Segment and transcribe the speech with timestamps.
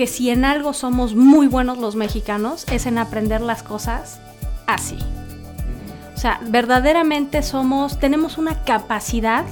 [0.00, 4.18] que si en algo somos muy buenos los mexicanos es en aprender las cosas
[4.66, 4.96] así.
[6.14, 9.44] O sea, verdaderamente somos, tenemos una capacidad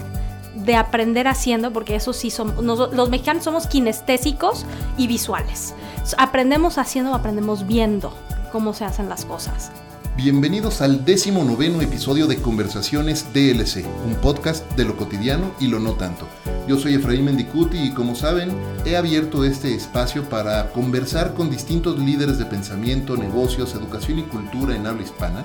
[0.54, 4.65] de aprender haciendo, porque eso sí somos, los mexicanos somos kinestésicos
[4.97, 5.74] y visuales.
[6.16, 8.17] Aprendemos haciendo, aprendemos viendo
[8.51, 9.71] cómo se hacen las cosas.
[10.19, 15.78] Bienvenidos al décimo noveno episodio de Conversaciones DLC, un podcast de lo cotidiano y lo
[15.78, 16.27] no tanto.
[16.66, 18.51] Yo soy Efraín Mendicuti y como saben,
[18.84, 24.74] he abierto este espacio para conversar con distintos líderes de pensamiento, negocios, educación y cultura
[24.74, 25.45] en habla hispana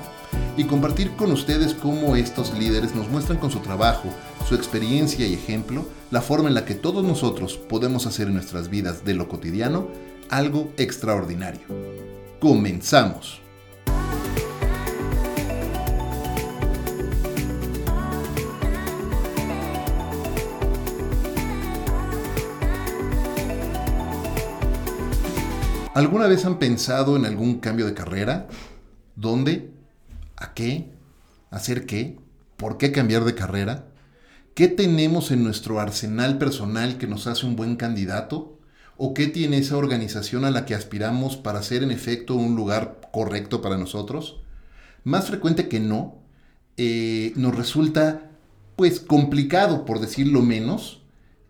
[0.57, 4.09] y compartir con ustedes cómo estos líderes nos muestran con su trabajo,
[4.49, 8.71] su experiencia y ejemplo, la forma en la que todos nosotros podemos hacer en nuestras
[8.71, 9.87] vidas de lo cotidiano
[10.31, 11.61] algo extraordinario.
[12.39, 13.42] Comenzamos.
[25.93, 28.47] ¿Alguna vez han pensado en algún cambio de carrera?
[29.15, 29.69] ¿Dónde?
[30.35, 30.89] ¿A qué?
[31.51, 32.17] ¿Hacer qué?
[32.57, 33.85] ¿Por qué cambiar de carrera?
[34.55, 38.57] ¿Qué tenemos en nuestro arsenal personal que nos hace un buen candidato?
[38.97, 42.99] ¿O qué tiene esa organización a la que aspiramos para ser en efecto un lugar
[43.11, 44.41] correcto para nosotros?
[45.03, 46.15] Más frecuente que no,
[46.75, 48.31] eh, nos resulta
[48.75, 51.03] pues complicado, por decirlo menos,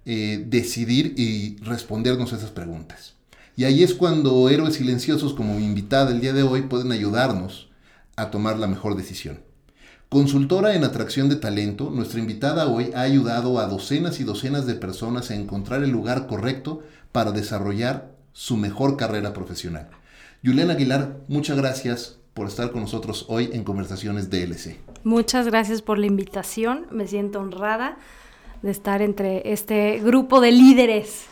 [0.06, 3.13] eh, decidir y respondernos esas preguntas.
[3.56, 7.70] Y ahí es cuando héroes silenciosos como mi invitada el día de hoy pueden ayudarnos
[8.16, 9.42] a tomar la mejor decisión.
[10.10, 14.76] Consultora en atracción de talento, nuestra invitada hoy ha ayudado a docenas y docenas de
[14.76, 16.82] personas a encontrar el lugar correcto
[17.12, 19.90] para desarrollar su mejor carrera profesional.
[20.44, 24.78] Juliana Aguilar, muchas gracias por estar con nosotros hoy en Conversaciones DLC.
[25.04, 27.98] Muchas gracias por la invitación, me siento honrada
[28.64, 31.28] de estar entre este grupo de líderes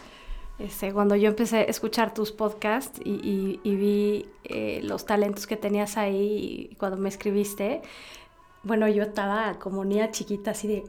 [0.65, 5.97] este, cuando yo empecé a escuchar tus podcasts y, vi eh, los talentos que tenías
[5.97, 7.81] ahí cuando me escribiste,
[8.63, 10.83] bueno, yo estaba como niña chiquita así de,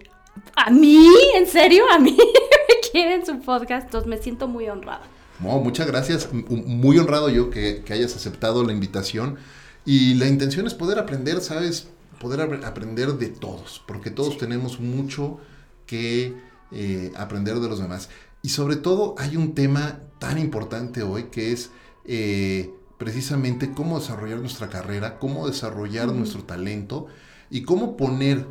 [0.56, 1.08] ¿a mí?
[1.36, 1.84] ¿En serio?
[1.90, 2.16] ¿A mí
[2.68, 3.86] me quieren su podcast?
[3.86, 5.06] Entonces me siento muy honrada.
[5.38, 9.38] muchas gracias, muy honrado yo que, hayas aceptado la invitación
[9.86, 11.88] y la intención es poder aprender, ¿sabes?
[12.20, 15.40] Poder aprender de todos, porque todos tenemos mucho
[15.86, 16.34] que
[16.72, 18.10] eh, aprender de los demás.
[18.42, 21.70] Y sobre todo hay un tema tan importante hoy que es
[22.04, 27.06] eh, precisamente cómo desarrollar nuestra carrera, cómo desarrollar nuestro talento
[27.50, 28.46] y cómo poner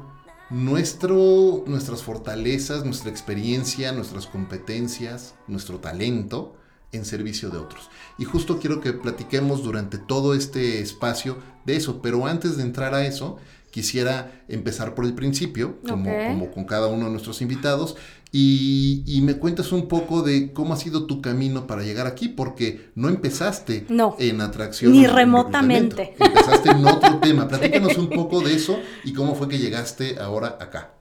[0.49, 6.55] nuestro, nuestras fortalezas, nuestra experiencia, nuestras competencias, nuestro talento
[6.91, 7.89] en servicio de otros.
[8.17, 12.93] Y justo quiero que platiquemos durante todo este espacio de eso, pero antes de entrar
[12.93, 13.37] a eso,
[13.71, 17.95] quisiera empezar por el principio, como, como con cada uno de nuestros invitados,
[18.33, 22.91] y, me cuentas un poco de cómo ha sido tu camino para llegar aquí, porque
[22.95, 23.85] no empezaste
[24.19, 24.93] en atracción.
[24.93, 26.15] Ni remotamente.
[26.17, 27.47] Empezaste en otro tema.
[27.49, 30.93] Platícanos un poco de eso y cómo fue que llegaste ahora acá.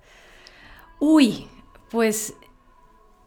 [0.99, 1.47] Uy,
[1.91, 2.35] pues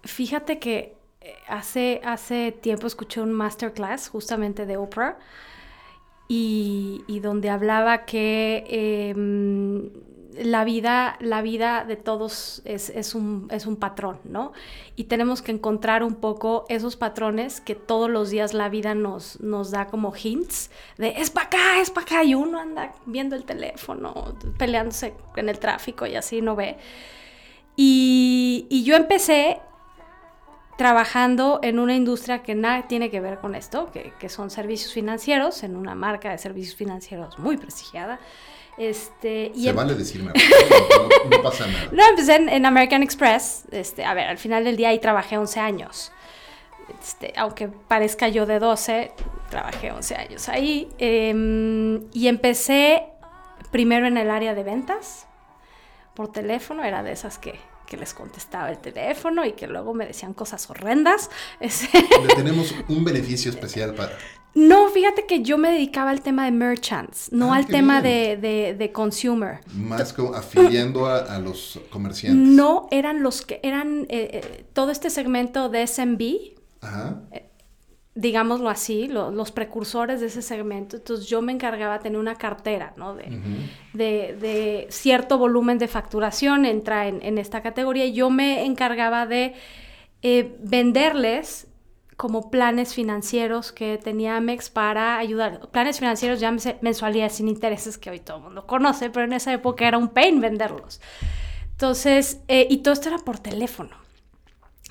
[0.03, 5.17] fíjate que eh, hace, hace tiempo escuché un masterclass justamente de Oprah
[6.27, 9.89] y, donde hablaba que em,
[10.37, 14.53] la vida, la vida de todos es, un, es, un, patrón, ¿no?
[14.95, 19.39] Y tenemos que encontrar un poco esos patrones que todos los días la vida nos,
[19.41, 23.35] nos da como hints de es para acá, es para acá, y uno anda viendo
[23.35, 26.77] el teléfono, peleándose en el tráfico y así no ve.
[27.75, 29.59] Y, y yo empecé
[30.77, 34.93] trabajando en una industria que nada tiene que ver con esto, que, que son servicios
[34.93, 38.19] financieros, en una marca de servicios financieros muy prestigiada.
[38.77, 40.31] Este, y Se vale decirme,
[41.29, 41.89] no, pasa nada.
[41.91, 43.65] No, empecé en, American Express.
[43.71, 46.11] Este, a ver, al final del día ahí trabajé 11 años.
[47.01, 49.11] Este, aunque parezca yo de 12,
[49.49, 50.89] trabajé 11 años ahí.
[50.97, 53.03] Em, y empecé
[53.71, 55.27] primero en el área de ventas,
[56.13, 60.05] por teléfono, era de esas que, que les contestaba el teléfono y que luego me
[60.05, 61.29] decían cosas horrendas.
[61.59, 64.17] Le tenemos un beneficio especial para...
[64.55, 68.37] No, fíjate que yo me dedicaba al tema de merchants, no ah, al tema de,
[68.77, 69.61] de, consumer.
[69.73, 72.55] Más como afiliando a, los comerciantes.
[72.55, 76.21] No, eran los que eran eh, eh, todo este segmento de SMB.
[76.81, 77.21] Ajá.
[77.31, 77.49] Eh,
[78.15, 80.97] digámoslo así, los precursores de ese segmento.
[80.97, 83.15] Entonces yo me encargaba de tener una cartera, ¿no?
[83.15, 83.25] De,
[83.93, 88.05] de, cierto volumen de facturación entra en, en, esta categoría.
[88.05, 89.55] Yo me encargaba de
[90.61, 91.67] venderles
[92.17, 95.69] como planes financieros que tenía Amex para ayudar.
[95.71, 99.53] Planes financieros, ya mensualidades sin intereses que hoy todo el mundo conoce, pero en esa
[99.53, 101.01] época era un pain venderlos.
[101.71, 103.95] Entonces, eh, y todo esto era por teléfono.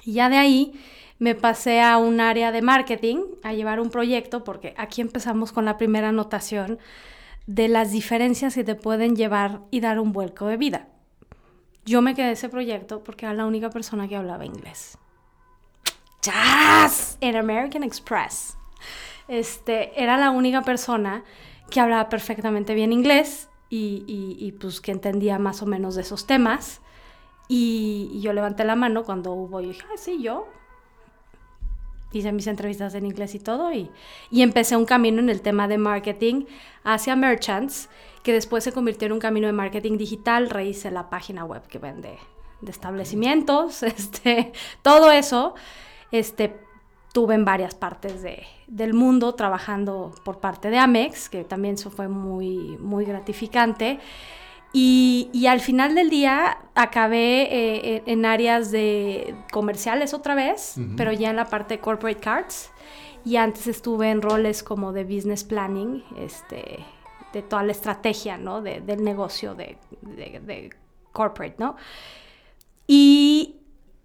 [0.05, 0.73] Y ya de ahí
[1.19, 5.65] me pasé a un área de marketing, a llevar un proyecto, porque aquí empezamos con
[5.65, 6.79] la primera anotación
[7.47, 10.89] de las diferencias que te pueden llevar y dar un vuelco de vida.
[11.85, 14.99] Yo me quedé ese proyecto porque era la única persona que hablaba inglés.
[16.23, 17.19] ¡Jazz!
[17.21, 18.57] En American Express.
[19.27, 21.25] Este, era la única persona
[21.69, 26.27] que hablaba perfectamente bien inglés y, y, pues que entendía más o menos de esos
[26.27, 26.81] temas.
[27.49, 30.47] Y, yo levanté la mano cuando hubo y dije, ah, sí, yo.
[32.13, 33.91] Hice mis entrevistas en inglés y todo y,
[34.31, 36.45] y empecé un camino en el tema de marketing
[36.85, 37.89] hacia merchants,
[38.23, 41.79] que después se convirtió en un camino de marketing digital, rehice la página web que
[41.79, 42.19] vende
[42.61, 44.53] de establecimientos, este,
[44.83, 45.55] todo eso,
[46.13, 46.57] este,
[47.13, 51.91] tuve en varias partes de, del mundo trabajando por parte de Amex, que también eso
[51.91, 53.99] fue muy, muy gratificante.
[54.75, 61.13] Y, y al final del día acabé eh, en áreas de comerciales otra vez, pero
[61.13, 62.71] ya en la parte de corporate cards.
[63.25, 66.79] Y antes estuve en roles como de business planning, este,
[67.35, 68.63] de toda la estrategia, ¿no?
[68.63, 70.71] De, del negocio de, de, de
[71.13, 71.77] corporate, ¿no?
[72.87, 73.62] Y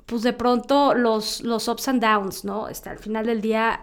[0.08, 2.70] pues de pronto los, los ups and downs, ¿no?
[2.70, 3.82] Este, al final del día,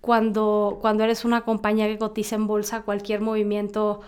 [0.00, 4.00] cuando, cuando eres una compañía que cotiza en bolsa, cualquier movimiento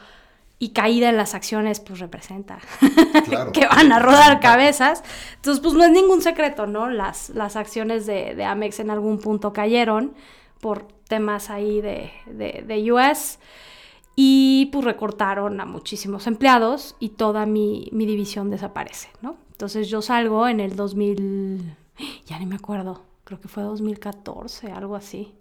[0.58, 2.58] y caída en las acciones, pues representa
[3.52, 5.04] que van a rodar cabezas.
[5.36, 6.90] Entonces, pues no es ningún secreto, ¿no?
[6.90, 10.14] Las, las acciones de, de Amex en algún punto cayeron
[10.60, 13.38] por temas ahí de, de, de US
[14.16, 19.36] y pues recortaron a muchísimos empleados y toda mi, mi división desaparece, ¿no?
[19.52, 21.76] Entonces yo salgo en el 2000,
[22.26, 25.34] ya ni me acuerdo, creo que fue 2014, algo así.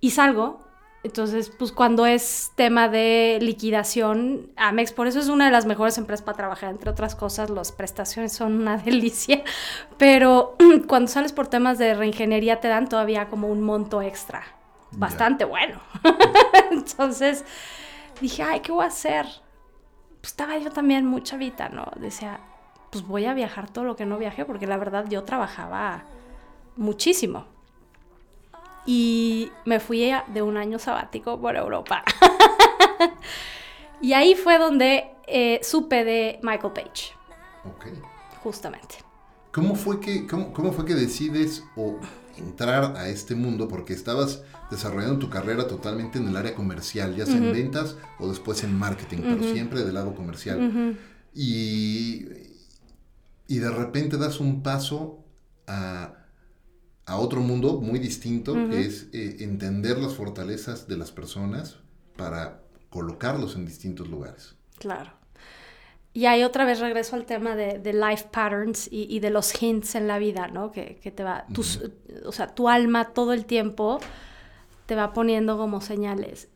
[0.00, 0.60] Y salgo,
[1.02, 5.96] entonces pues cuando es tema de liquidación, Amex por eso es una de las mejores
[5.98, 9.42] empresas para trabajar, entre otras cosas, las prestaciones son una delicia,
[9.98, 10.56] pero
[10.86, 14.44] cuando sales por temas de reingeniería te dan todavía como un monto extra,
[14.92, 15.80] bastante bueno.
[16.70, 17.44] entonces
[18.20, 19.26] dije, ay, ¿qué voy a hacer?
[20.20, 21.90] Pues estaba yo también muy chavita, ¿no?
[21.96, 22.40] Decía,
[22.90, 26.04] pues voy a viajar todo lo que no viajé, porque la verdad yo trabajaba
[26.76, 27.46] muchísimo.
[28.86, 32.02] Y me fui de un año sabático por Europa.
[34.00, 37.12] y ahí fue donde eh, supe de Michael Page.
[37.64, 37.86] Ok.
[38.42, 38.96] Justamente.
[39.52, 41.98] ¿Cómo fue que, cómo, fue que decides o
[42.36, 43.68] entrar a este mundo?
[43.68, 48.28] Porque estabas desarrollando tu carrera totalmente en el área comercial, ya sea en ventas o
[48.28, 50.96] después en marketing, pero siempre del lado comercial.
[51.34, 52.49] Y
[53.50, 55.24] y de repente das un paso
[55.66, 56.14] a,
[57.12, 61.80] otro mundo muy distinto, que es eh, entender las fortalezas de las personas
[62.16, 64.54] para colocarlos en distintos lugares.
[64.78, 65.10] Claro.
[66.12, 70.06] Y ahí otra vez regreso al tema de, life patterns y, de los hints en
[70.06, 70.70] la vida, ¿no?
[70.70, 71.46] Que, te va,
[72.24, 73.98] o sea, tu alma todo el tiempo
[74.86, 76.48] te va poniendo como señales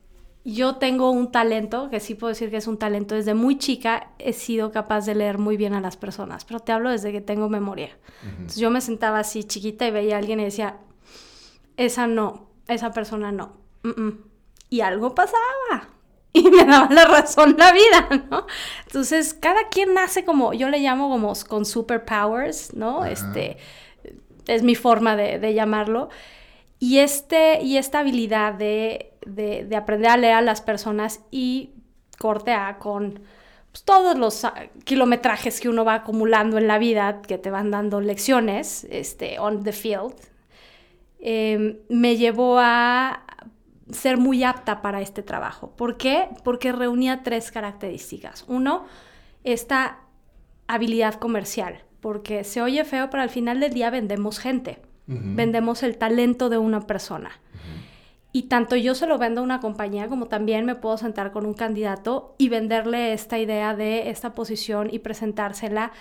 [0.45, 4.11] yo tengo un talento, que sí puedo decir que es un talento, desde muy chica
[4.19, 7.19] he sido capaz de leer muy bien a las personas, pero te hablo desde que
[7.19, 7.97] tengo memoria.
[8.23, 10.77] Entonces yo me sentaba así chiquita y veía a alguien y decía,
[11.77, 13.53] esa no, esa persona no.
[14.69, 15.89] Y algo pasaba.
[16.37, 18.45] Y me daba la razón la vida, ¿no?
[18.87, 23.05] Entonces, cada quien nace como, yo le llamo como con superpowers, ¿no?
[23.05, 23.55] Este,
[24.45, 26.09] es mi forma de, de llamarlo.
[26.77, 29.14] Y, este, y esta habilidad de,
[29.75, 31.71] aprender a leer a las personas y
[32.17, 33.21] corte A con
[33.71, 34.53] pues, todos los ah,
[34.83, 39.63] kilometrajes que uno va acumulando en la vida, que te van dando lecciones este, on
[39.63, 40.15] the field,
[41.19, 43.25] em, me llevó a
[43.91, 45.71] ser muy apta para este trabajo.
[45.75, 46.29] ¿Por qué?
[46.43, 48.45] Porque reunía tres características.
[48.47, 48.85] Uno,
[49.43, 49.99] esta
[50.67, 55.97] habilidad comercial, porque se oye feo, pero al final del día vendemos gente vendemos el
[55.97, 57.31] talento de una persona.
[58.35, 61.45] Y tanto yo se lo vendo a una compañía como también me puedo sentar con
[61.45, 65.93] un candidato y venderle esta idea de esta posición y presentársela.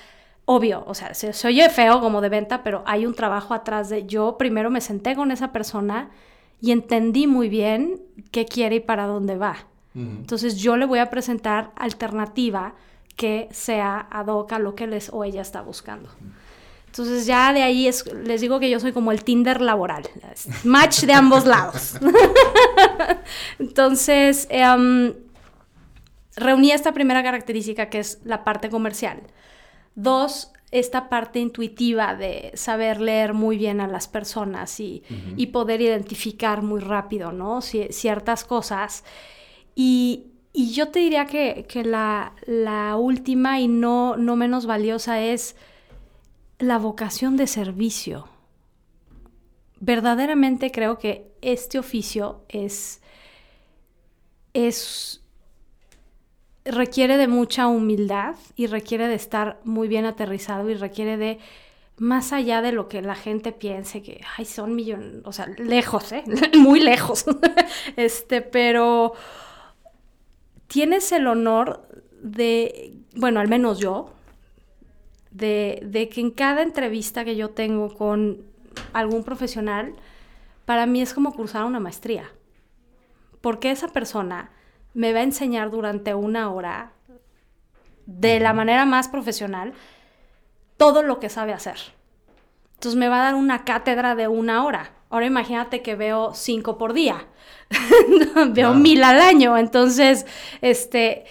[0.44, 4.06] Obvio, o sea, se, oye feo como de venta, pero hay un trabajo atrás de
[4.06, 6.10] yo primero me senté con esa persona
[6.60, 9.68] y entendí muy bien qué quiere y para dónde va.
[9.94, 12.74] Entonces yo le voy a presentar alternativa
[13.14, 16.08] que sea ad hoc a lo que les o ella está buscando.
[16.96, 20.04] Entonces ya de ahí es, les digo que yo soy como el Tinder laboral,
[20.62, 21.96] match de ambos lados.
[23.58, 25.12] Entonces, em,
[26.36, 29.24] reuní esta primera característica que es la parte comercial.
[29.96, 35.02] Dos, esta parte intuitiva de saber leer muy bien a las personas y,
[35.52, 37.60] poder identificar muy rápido, ¿no?
[37.60, 39.02] ciertas cosas.
[39.74, 45.56] Y, yo te diría que, la, la, última y no, no menos valiosa es
[46.58, 48.28] la vocación de servicio.
[49.80, 53.02] verdaderamente creo que este oficio es,
[54.54, 55.20] es,
[56.64, 61.38] requiere de mucha humildad y requiere de estar muy bien aterrizado y requiere de
[61.96, 66.12] más allá de lo que la gente piense que, ay, son millones, o sea, lejos,
[66.12, 66.24] ¿eh?
[66.58, 67.24] Muy lejos.
[67.96, 69.12] este, pero
[70.66, 71.86] tienes el honor
[72.20, 74.12] de, bueno, al menos yo,
[75.34, 78.42] de, de que en cada entrevista que yo tengo con
[78.92, 79.94] algún profesional,
[80.64, 82.30] para mí es como cursar una maestría.
[83.40, 84.50] Porque esa persona
[84.94, 86.92] me va a enseñar durante una hora,
[88.06, 89.74] de la manera más profesional,
[90.76, 91.76] todo lo que sabe hacer.
[92.74, 94.92] Entonces me va a dar una cátedra de una hora.
[95.10, 97.26] Ahora imagínate que veo cinco por día.
[98.50, 99.56] veo mil al año.
[99.56, 100.26] Entonces,
[100.60, 101.24] este,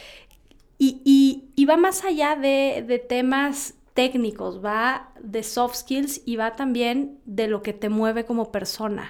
[0.77, 6.55] y, y, va más allá de, de, temas técnicos, va de soft skills y va
[6.55, 9.09] también de lo que te mueve como persona.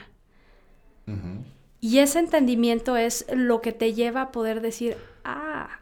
[1.81, 5.79] Y ese entendimiento es lo que te lleva a poder decir, ah.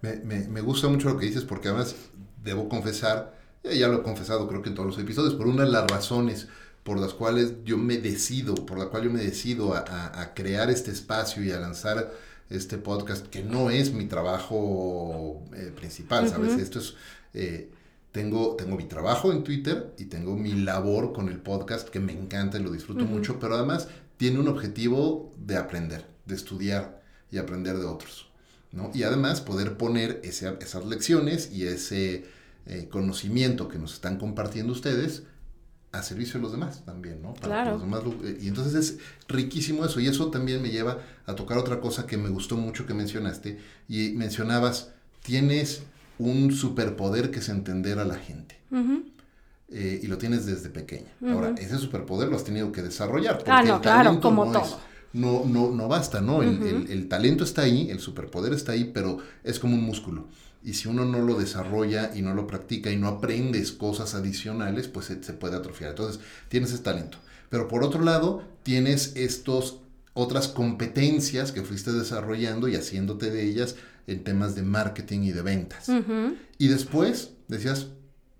[0.00, 1.94] Me, me, me gusta mucho lo que dices porque además
[2.42, 5.70] debo confesar ya lo he confesado creo que en todos los episodios, por una de
[5.70, 6.48] las razones
[6.82, 10.90] por las cuales yo me decido, por la cual yo me decido a, crear este
[10.90, 12.10] espacio y a lanzar
[12.48, 16.58] este podcast, que no es mi trabajo eh, principal, ¿sabes?
[16.58, 16.94] Esto es,
[17.34, 17.70] eh,
[18.12, 22.12] tengo, tengo mi trabajo en Twitter y tengo mi labor con el podcast, que me
[22.12, 27.38] encanta y lo disfruto mucho, pero además tiene un objetivo de aprender, de estudiar y
[27.38, 28.28] aprender de otros,
[28.72, 28.90] ¿no?
[28.94, 32.26] Y además poder poner ese, esas lecciones y ese
[32.66, 35.22] eh, conocimiento que nos están compartiendo ustedes
[35.92, 37.34] a servicio de los demás también, ¿no?
[37.34, 38.98] Para los demás, eh, y entonces es
[39.28, 42.86] riquísimo eso, y eso también me lleva a tocar otra cosa que me gustó mucho
[42.86, 44.90] que mencionaste, y mencionabas,
[45.22, 45.82] tienes
[46.20, 48.56] un superpoder que es entender a la gente.
[49.72, 51.10] Eh, y lo tienes desde pequeña.
[51.28, 53.38] Ahora, ese superpoder lo has tenido que desarrollar.
[53.38, 54.80] Porque ah, no, claro, como todo.
[55.12, 56.42] no, no, no basta, ¿no?
[56.42, 60.26] el, talento está ahí, el superpoder está ahí, pero es como un músculo.
[60.62, 64.88] Y si uno no lo desarrolla y no lo practica y no aprendes cosas adicionales,
[64.88, 65.90] pues se, puede atrofiar.
[65.90, 67.16] Entonces, tienes ese talento.
[67.48, 69.78] Pero por otro lado, tienes estos
[70.12, 73.76] otras competencias que fuiste desarrollando y haciéndote de ellas
[74.10, 75.90] en temas de marketing y de ventas.
[76.58, 77.88] Y después, decías,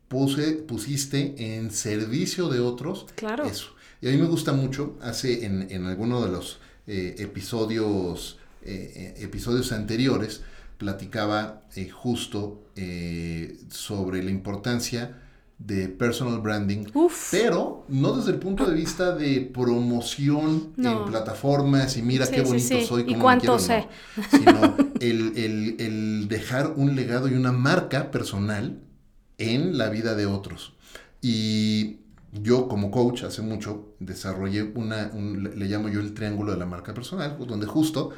[0.08, 3.44] puse, pusiste en servicio de otros claro.
[3.44, 3.74] eso.
[4.02, 9.14] Y a mí me gusta mucho, hace en, en alguno de los eh, episodios, eh,
[9.18, 10.42] eh, episodios anteriores,
[10.78, 12.64] platicaba eh, justo
[13.68, 15.18] sobre la importancia
[15.60, 16.86] de personal branding,
[17.30, 22.80] pero no desde el punto de vista de promoción en plataformas y mira qué bonito
[22.80, 23.86] soy, como ¿Y cuánto sé?
[24.30, 28.80] sino el, el, dejar un legado y una marca personal
[29.36, 30.72] en la vida de otros.
[31.20, 31.98] Y
[32.32, 36.94] yo como coach hace mucho desarrollé una, le llamo yo el triángulo de la marca
[36.94, 38.12] personal, donde justo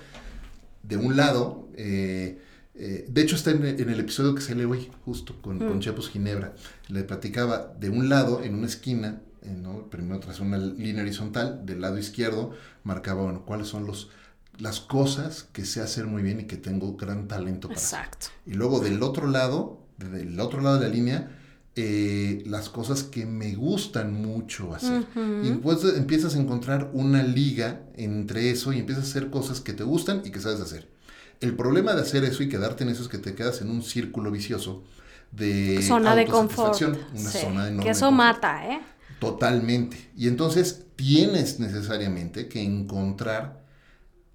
[0.84, 2.38] de un lado eh,
[2.74, 5.80] eh, de hecho, está en, el episodio que se lee hoy, justo con, mm.
[5.80, 6.54] Chepos Ginebra.
[6.88, 9.90] Le platicaba de un lado, en una esquina, eh, ¿no?
[9.90, 12.52] primero tras una línea horizontal, del lado izquierdo,
[12.84, 14.10] marcaba, bueno, cuáles son los,
[14.58, 18.28] las cosas que sé hacer muy bien y que tengo gran talento para Exacto.
[18.46, 21.38] Y luego del otro lado, del otro lado de la línea,
[21.74, 25.06] eh, las cosas que me gustan mucho hacer.
[25.42, 29.72] Y después empiezas a encontrar una liga entre eso y empiezas a hacer cosas que
[29.72, 30.88] te gustan y que sabes hacer.
[31.42, 33.82] El problema de hacer eso y quedarte en eso es que te quedas en un
[33.82, 34.84] círculo vicioso
[35.32, 38.80] de zona de confort, una zona de que eso mata, ¿eh?
[39.18, 40.10] Totalmente.
[40.16, 43.64] Y entonces tienes necesariamente que encontrar,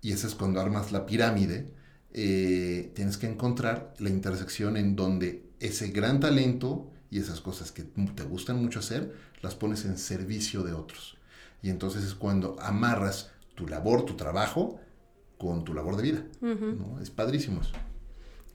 [0.01, 1.73] y eso es cuando armas la pirámide,
[2.13, 7.83] eh, tienes que encontrar la intersección en donde ese gran talento y esas cosas que
[7.83, 11.17] te gustan mucho hacer, las pones en servicio de otros.
[11.61, 14.79] Y entonces es cuando amarras tu labor, tu trabajo,
[15.37, 16.23] con tu labor de vida.
[16.41, 16.99] ¿no?
[17.01, 17.73] Es padrísimo eso.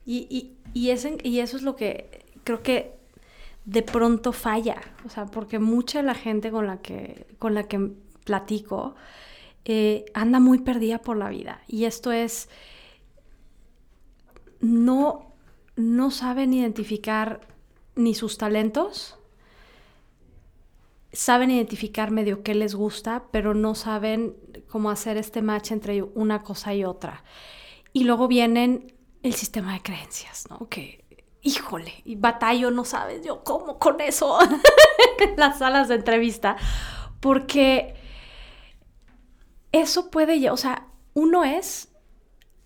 [0.04, 0.90] Y, y, y,
[1.22, 2.96] y eso es lo que creo que
[3.64, 4.80] de pronto falla.
[5.04, 7.92] O sea, porque mucha de la gente con la que, con la que
[8.24, 8.94] platico
[9.64, 11.62] eh, anda muy perdida por la vida.
[11.68, 12.48] Y esto es,
[14.60, 15.32] no,
[15.76, 17.40] no saben identificar
[17.94, 19.16] ni sus talentos,
[21.12, 24.34] saben identificar medio qué les gusta, pero no saben
[24.72, 27.22] cómo hacer este match entre una cosa y otra.
[27.92, 30.66] Y luego vienen el sistema de creencias, ¿no?
[30.70, 31.04] Que,
[31.42, 34.38] híjole, y batallo, no sabes yo cómo con eso
[35.20, 36.56] en las salas de entrevista,
[37.20, 37.94] porque
[39.72, 41.90] eso puede, o sea, uno es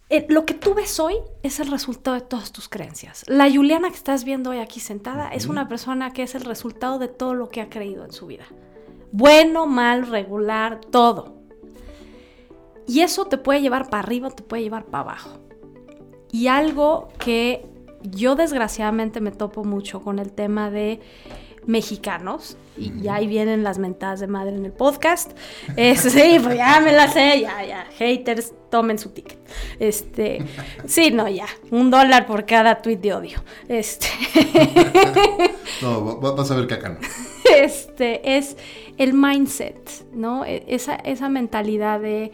[0.09, 3.25] eh, lo que tú ves hoy es el resultado de todas tus creencias.
[3.27, 7.01] La Juliana que estás viendo hoy aquí sentada es una persona que es el resultado
[7.01, 8.45] de todo lo que ha creído en su vida.
[9.11, 11.36] Bueno, mal, regular, todo.
[12.87, 15.39] Y eso te puede llevar para arriba, te puede llevar para abajo.
[16.31, 17.67] Y algo que
[18.03, 21.01] yo desgraciadamente me topo mucho con el tema de
[21.67, 25.33] mexicanos, y ahí vienen las mentadas de madre en el podcast.
[25.77, 27.87] Es, sí, pues ya me la sé, ya, ya.
[27.99, 29.39] Haters, tomen su ticket.
[29.79, 30.45] Este,
[30.87, 31.47] sí, no, ya.
[31.71, 33.43] Un dólar por cada tweet de odio.
[33.69, 34.07] Este.
[35.83, 36.99] no, vas a ver que acá no.
[37.57, 38.57] Este, es
[38.99, 40.45] el mindset, ¿no?
[40.45, 42.33] E, esa, esa mentalidad de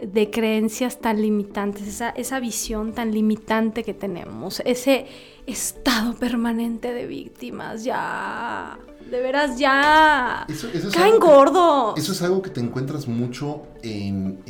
[0.00, 5.06] de creencias tan limitantes, esa, esa visión tan limitante que tenemos, ese
[5.46, 8.78] estado permanente de víctimas, ya,
[9.10, 11.98] de veras ya, eso, caen gordos.
[11.98, 14.40] Eso es algo que te encuentras mucho en,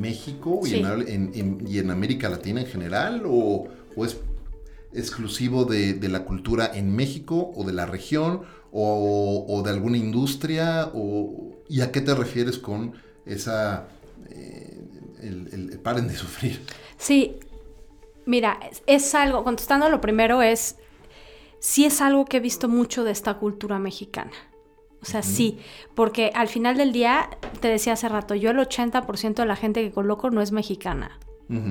[0.00, 4.18] México y, en, América Latina en general, o, es
[4.92, 11.50] exclusivo de, la cultura en México o de la región o, de alguna industria, o,
[11.68, 12.92] ¿y a qué te refieres con
[13.26, 13.88] esa
[14.30, 16.64] el, paren de sufrir.
[16.96, 17.36] Sí,
[18.26, 20.76] mira, es, algo, contestando lo primero es,
[21.60, 24.32] sí es algo que he visto mucho de esta cultura mexicana.
[25.00, 25.58] O sea, sí,
[25.94, 27.30] porque al final del día,
[27.60, 31.18] te decía hace rato, yo el 80% de la gente que coloco no es mexicana.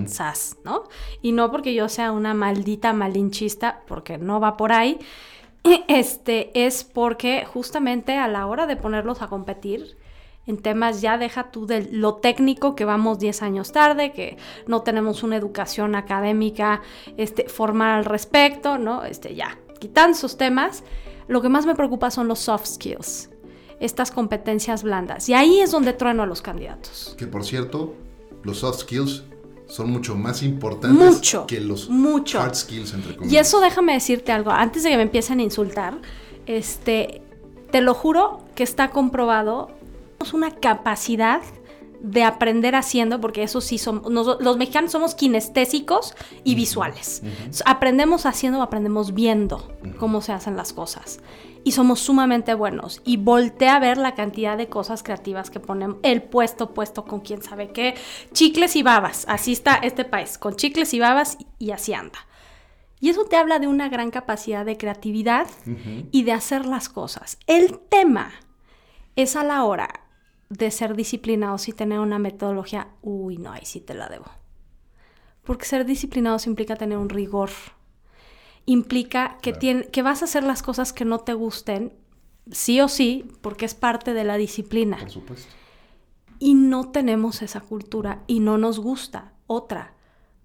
[0.08, 0.86] Sas, ¿no?
[1.22, 4.98] Y no porque yo sea una maldita malinchista, porque no va por ahí.
[5.88, 9.96] Este es porque justamente a la hora de ponerlos a competir,
[10.48, 14.82] en temas ya deja tú de lo técnico que vamos 10 años tarde, que no
[14.82, 16.82] tenemos una educación académica
[17.18, 19.04] este, formal al respecto, ¿no?
[19.04, 20.84] Este, ya, quitando esos temas,
[21.28, 23.30] lo que más me preocupa son los soft skills,
[23.82, 25.28] estas competencias blandas.
[25.28, 27.14] Y ahí es donde trueno a los candidatos.
[27.18, 27.94] Que por cierto,
[28.44, 29.24] los soft skills
[29.68, 33.34] son mucho más importantes que los hard skills, entre comillas.
[33.34, 36.00] Y eso déjame decirte algo, antes de que me empiecen a insultar,
[36.46, 37.22] este,
[37.70, 39.77] te lo juro que está comprobado
[40.34, 41.42] una capacidad
[42.00, 47.24] de aprender haciendo, porque eso sí somos, los mexicanos somos kinestésicos y visuales.
[47.66, 51.20] Aprendemos haciendo aprendemos viendo cómo se hacen las cosas.
[51.64, 53.02] Y somos sumamente buenos.
[53.04, 55.98] Y voltea a ver la cantidad de cosas creativas que ponemos.
[56.02, 57.96] El puesto puesto con quién sabe qué.
[58.32, 59.26] Chicles y babas.
[59.28, 62.20] Así está este país, con chicles y babas y así anda.
[63.02, 65.48] Y eso te habla de una gran capacidad de creatividad
[66.12, 67.38] y de hacer las cosas.
[67.48, 68.32] El tema
[69.16, 70.07] es a la hora
[70.50, 74.26] de ser disciplinados y tener una metodología, uy, no, ahí sí te la debo.
[75.44, 77.50] Porque ser disciplinados implica tener un rigor.
[78.66, 81.94] Implica que, que vas a hacer las cosas que no te gusten,
[82.52, 84.98] sí o sí, porque es parte de la disciplina.
[84.98, 85.54] Por supuesto.
[86.40, 89.34] Y no tenemos esa cultura y no nos gusta.
[89.48, 89.96] Otra,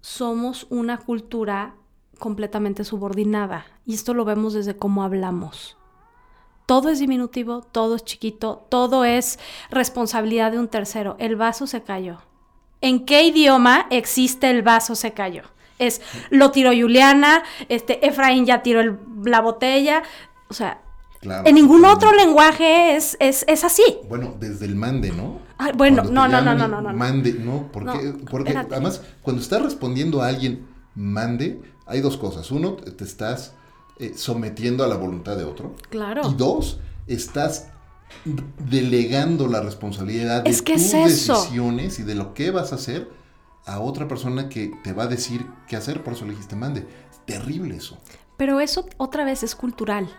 [0.01, 1.75] somos una cultura
[2.17, 3.65] completamente subordinada.
[3.85, 5.77] Y esto lo vemos desde cómo hablamos
[6.73, 9.37] todo es diminutivo, todo es chiquito, todo es
[9.69, 11.15] responsabilidad de un tercero.
[11.19, 12.17] El vaso se cayó.
[12.81, 15.43] ¿En qué idioma existe el vaso se cayó?
[15.77, 20.01] Es lo tiró Juliana, este Efraín ya tiró la botella,
[20.47, 20.81] o sea,
[21.21, 23.83] en ningún otro lenguaje es, es, así.
[24.09, 25.41] Bueno, desde el mande, ¿no?
[25.75, 27.69] bueno, no, no, no, no, no, no, Mande, ¿no?
[27.71, 32.49] Porque, porque además, cuando estás respondiendo a alguien mande, hay dos cosas.
[32.49, 33.53] Uno, te estás
[33.99, 35.75] eh, sometiendo a la voluntad de otro.
[35.89, 36.21] Claro.
[36.29, 37.67] Y dos, estás
[38.69, 43.09] delegando la responsabilidad de tus decisiones y de lo que vas a hacer
[43.65, 46.81] a otra persona que te va a decir qué hacer, por eso le dijiste mande.
[47.11, 47.97] Es terrible eso.
[48.37, 50.09] Pero eso otra vez es cultural.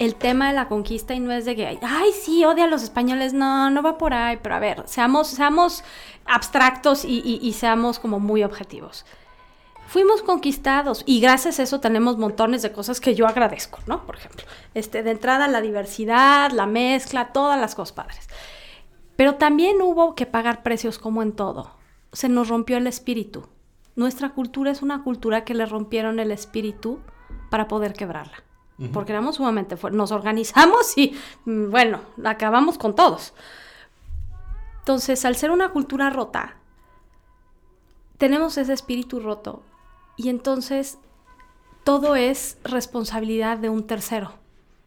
[0.00, 2.82] El tema de la conquista y no es de que, ay, sí, odia a los
[2.82, 3.32] españoles.
[3.32, 4.40] No, no va por ahí.
[4.42, 5.84] Pero a ver, seamos, seamos
[6.24, 9.04] abstractos y seamos como muy objetivos
[9.86, 14.04] fuimos conquistados y gracias a eso tenemos montones de cosas que yo agradezco, ¿no?
[14.04, 14.44] Por ejemplo,
[14.74, 18.28] este, de entrada la diversidad, la mezcla, todas las cosas padres.
[19.16, 21.72] Pero también hubo que pagar precios como en todo.
[22.12, 23.48] Se nos rompió el espíritu.
[23.94, 27.00] Nuestra cultura es una cultura que le rompieron el espíritu
[27.50, 28.42] para poder quebrarla.
[28.92, 29.96] Porque éramos sumamente fuertes.
[29.96, 33.32] Nos organizamos y, mm, bueno, acabamos con todos.
[34.80, 36.56] Entonces, al ser una cultura rota,
[38.18, 39.62] tenemos ese espíritu roto
[40.16, 40.98] y entonces
[41.84, 44.32] todo es responsabilidad de un tercero.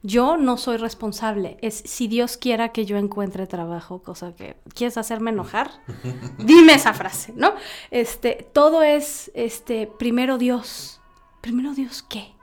[0.01, 1.57] Yo no soy responsable.
[1.61, 5.71] Es si Dios quiera que yo encuentre trabajo, cosa que quieres hacerme enojar,
[6.37, 7.53] dime esa frase, ¿no?
[7.91, 11.01] Este, todo es este primero Dios.
[11.41, 12.33] Primero Dios qué?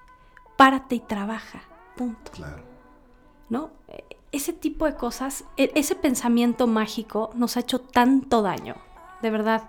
[0.57, 1.63] Párate y trabaja.
[1.97, 2.31] Punto.
[2.33, 2.63] Claro.
[3.49, 3.71] ¿No?
[4.33, 8.77] Ese tipo de cosas, e, ese pensamiento mágico nos ha hecho tanto daño.
[9.23, 9.69] De verdad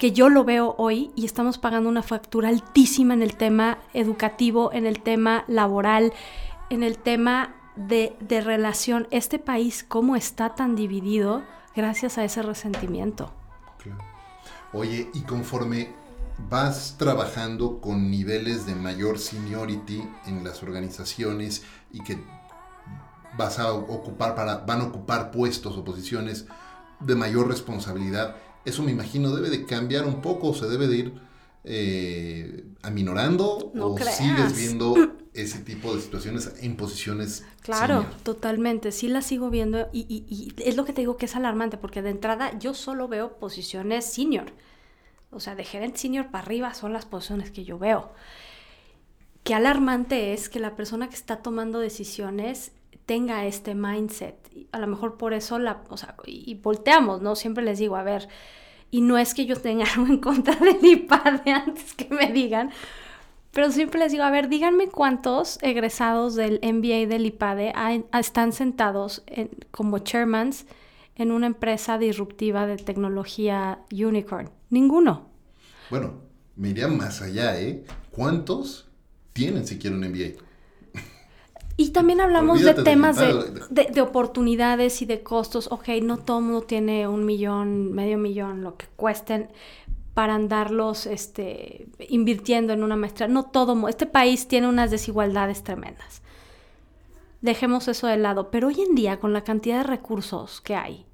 [0.00, 4.72] que yo lo veo hoy y estamos pagando una factura altísima en el tema educativo,
[4.72, 6.14] en el tema laboral,
[6.70, 9.08] en el tema de, de relación.
[9.10, 11.42] Este país, cómo está tan dividido
[11.76, 13.30] gracias a ese resentimiento.
[14.72, 15.92] Oye, y conforme
[16.48, 22.24] vas trabajando con niveles de mayor seniority en las organizaciones y que
[23.36, 26.46] vas a ocupar para, van a ocupar puestos o posiciones
[27.00, 31.14] de mayor responsabilidad, eso me imagino debe de cambiar un poco, se debe de ir
[31.64, 34.94] eh, aminorando o sigues viendo
[35.34, 37.44] ese tipo de situaciones en posiciones.
[37.62, 41.36] Claro, totalmente, sí la sigo viendo y, y, es lo que te digo que es
[41.36, 44.52] alarmante porque de entrada yo solo veo posiciones senior,
[45.30, 48.12] o sea, de gerente senior para arriba son las posiciones que yo veo.
[49.44, 52.72] Qué alarmante es que la persona que está tomando decisiones
[53.10, 54.36] tenga este mindset.
[54.70, 57.34] A lo mejor por eso la, o sea, y volteamos, ¿no?
[57.34, 58.28] Siempre les digo, a ver,
[58.92, 62.70] y no es que yo tenga algo en contra del IPADE antes que me digan,
[63.50, 67.72] pero siempre les digo, a ver, díganme cuántos egresados del MBA del IPADE
[68.16, 69.24] están sentados
[69.72, 70.66] como chairmans
[71.16, 74.50] en una empresa disruptiva de tecnología unicorn.
[74.68, 75.30] Ninguno.
[75.90, 76.20] Bueno,
[76.54, 77.82] me iría más allá, ¿eh?
[78.12, 78.88] ¿Cuántos
[79.32, 80.49] tienen siquiera un MBA?
[81.80, 85.66] Y también hablamos de temas de, oportunidades y de costos.
[85.72, 89.48] Ok, no todo mundo tiene un millón, medio millón, lo que cuesten
[90.12, 93.28] para andarlos este, invirtiendo en una maestría.
[93.28, 96.20] No todo, este país tiene unas desigualdades tremendas.
[97.40, 98.50] Dejemos eso de lado.
[98.50, 101.06] Pero hoy en día, con la cantidad de recursos que hay,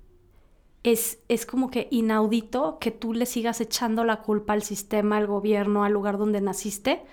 [0.82, 5.28] es, es como que inaudito que tú le sigas echando la culpa al sistema, al
[5.28, 7.04] gobierno, al lugar donde naciste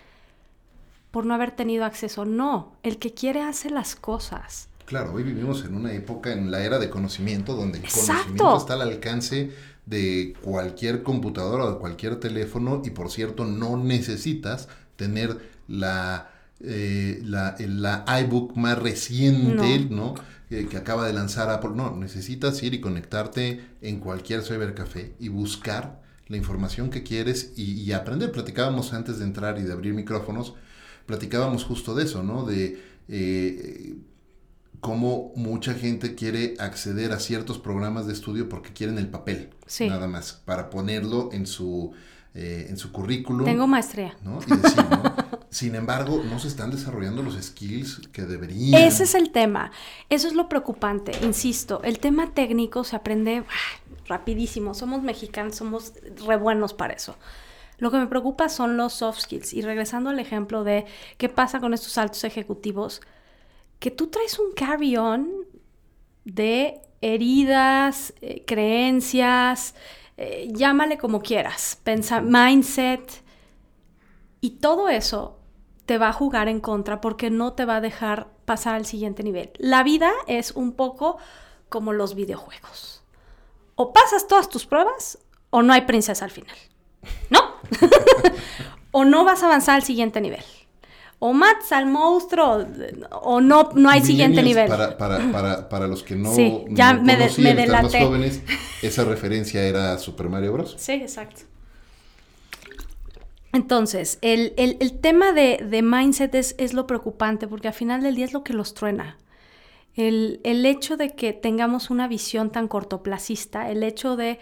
[1.14, 2.26] por no haber tenido acceso.
[2.26, 4.68] No, el que quiere hace las cosas.
[4.86, 8.74] Claro, hoy vivimos en una época, en la era de conocimiento, donde el conocimiento está
[8.74, 9.52] al alcance
[9.86, 17.22] de cualquier computadora o de cualquier teléfono y por cierto no necesitas tener la, eh,
[17.24, 20.16] la, la, iBook más reciente, ¿no?
[20.50, 21.72] que acaba de lanzar Apple.
[21.76, 27.74] No, necesitas ir y conectarte en cualquier cybercafé y buscar la información que quieres y,
[27.82, 28.32] y aprender.
[28.32, 30.56] Platicábamos antes de entrar y de abrir micrófonos
[31.06, 32.46] platicábamos justo de eso, ¿no?
[32.46, 33.96] De eh,
[34.80, 40.08] cómo mucha gente quiere acceder a ciertos programas de estudio porque quieren el papel, nada
[40.08, 41.94] más, para ponerlo en su,
[42.36, 43.46] eh, en su currículum.
[43.46, 44.16] Tengo maestría.
[44.24, 44.40] ¿no?
[44.46, 45.24] Y decir, ¿no?
[45.54, 48.82] Sin embargo, no se están desarrollando los skills que deberían.
[48.82, 49.72] Ese es el tema.
[50.10, 51.12] Eso es lo preocupante.
[51.22, 53.44] Insisto, el tema técnico se aprende
[54.08, 54.74] rapidísimo.
[54.74, 55.94] Somos mexicanos, somos
[56.26, 57.16] re buenos para eso.
[57.84, 59.52] Lo que me preocupa son los soft skills.
[59.54, 60.86] Y regresando al ejemplo de
[61.18, 63.02] qué pasa con estos altos ejecutivos,
[63.80, 65.30] que tú traes un carry-on
[66.24, 69.76] de heridas, eh, creencias,
[70.16, 73.22] eh, llámale como quieras, pensa, mindset,
[74.40, 75.38] y todo eso
[75.86, 79.24] te va a jugar en contra porque no te va a dejar pasar al siguiente
[79.24, 79.52] nivel.
[79.58, 81.18] La vida es un poco
[81.68, 83.04] como los videojuegos.
[83.76, 85.20] O pasas todas tus pruebas
[85.50, 86.56] o no hay princesa al final.
[87.30, 87.40] ¿No?
[88.92, 90.44] o no vas a avanzar al siguiente nivel.
[91.20, 92.66] O matas al monstruo
[93.12, 94.68] o no, no hay siguiente nivel.
[94.68, 98.42] Para, para, para, los que no, sí, ya me, más jóvenes,
[98.82, 100.76] esa referencia era Super Mario Bros.
[100.78, 101.44] Sí, exacto.
[103.54, 104.54] Entonces, el,
[105.00, 108.52] tema de, mindset es, es, lo preocupante porque al final del día es lo que
[108.52, 109.18] los truena.
[109.96, 114.40] El, el hecho de que tengamos una visión tan cortoplacista, el hecho de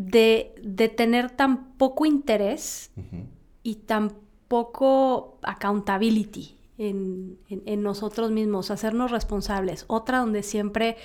[0.00, 2.90] de, tener tan poco interés
[3.62, 4.12] y tan
[4.48, 7.38] poco accountability en,
[7.82, 9.84] nosotros mismos, hacernos responsables.
[9.88, 10.96] Otra donde siempre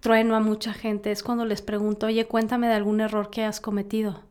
[0.00, 3.60] trueno a mucha gente es cuando les pregunto, oye, cuéntame de algún error que has
[3.60, 4.22] cometido.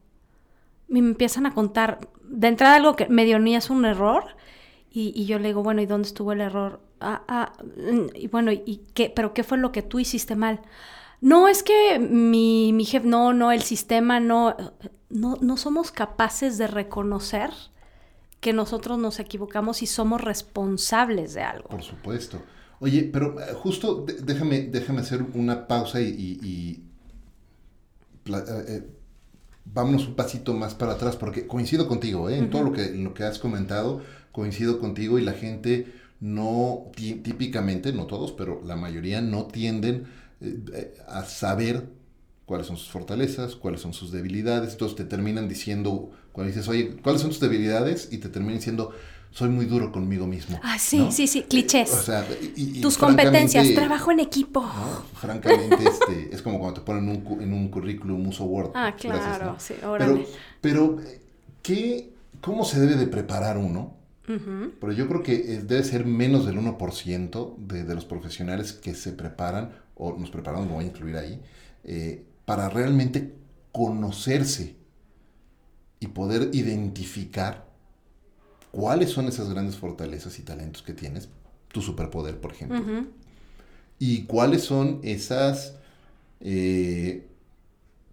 [0.88, 4.26] Y me empiezan a contar, de entrada algo que medio ni es un error,
[4.94, 6.82] y, yo le digo, bueno, ¿y dónde estuvo el error?
[7.00, 7.54] Ah, ah,
[8.14, 9.10] y bueno, ¿y qué?
[9.10, 10.60] ¿Pero qué fue lo que tú hiciste mal?
[11.22, 14.56] No es que mi, mi jefe, no, no, el sistema, no,
[15.10, 17.52] no, no somos capaces de reconocer
[18.40, 21.70] que nosotros nos equivocamos y somos responsables de algo.
[21.70, 22.42] Por supuesto.
[22.80, 26.84] Oye, pero eh, justo déjame, déjame hacer una pausa y,
[28.26, 28.90] eh, eh,
[29.66, 32.38] vámonos un pasito más para atrás, porque coincido contigo, ¿eh?
[32.40, 37.94] en todo lo que, lo que has comentado, coincido contigo y la gente no, típicamente,
[37.94, 40.08] no todos, pero la mayoría no tienden
[40.42, 41.88] eh, a saber
[42.46, 44.74] cuáles son sus fortalezas, cuáles son sus debilidades.
[44.74, 48.10] Entonces te terminan diciendo, cuando dices, oye, ¿cuáles son tus debilidades?
[48.12, 48.92] Y te terminan diciendo,
[49.32, 50.60] soy muy duro conmigo mismo.
[50.62, 51.94] Ah, sí, sí, sí, clichés.
[51.94, 52.28] O sea,
[52.82, 54.70] tus competencias, trabajo en equipo.
[55.14, 58.72] Francamente, este, es como cuando te ponen un, en un currículum uso Word.
[58.76, 60.26] Ah, claro, sí, Pero,
[60.60, 60.98] pero
[61.62, 62.10] ¿qué,
[62.42, 66.58] ¿cómo se debe de preparar uno Pero yo creo que eh, debe ser menos del
[66.58, 71.18] 1% de, de los profesionales que se preparan, o nos preparamos, me voy a incluir
[71.18, 71.42] ahí,
[71.84, 73.34] eh, para realmente
[73.72, 74.76] conocerse
[76.00, 77.68] y poder identificar
[78.72, 81.30] cuáles son esas grandes fortalezas y talentos que tienes,
[81.70, 82.84] tu superpoder, por ejemplo,
[84.00, 85.76] y cuáles son esas,
[86.40, 87.28] eh,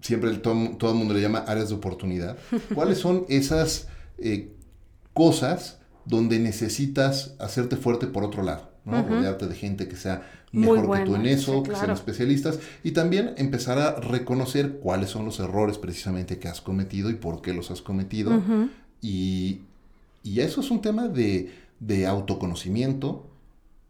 [0.01, 2.37] siempre todo, todo, el mundo le llama áreas de oportunidad,
[2.75, 4.53] cuáles son esas eh,
[5.15, 5.78] cosas
[6.09, 9.03] donde necesitas hacerte fuerte por otro lado, ¿no?
[9.03, 13.35] Rodearte de gente que sea mejor que tú en eso, que sean especialistas, y también
[13.37, 17.71] empezar a reconocer cuáles son los errores precisamente que has cometido y por qué los
[17.71, 18.43] has cometido,
[19.03, 19.61] y,
[20.23, 23.27] y eso es un tema de, de autoconocimiento,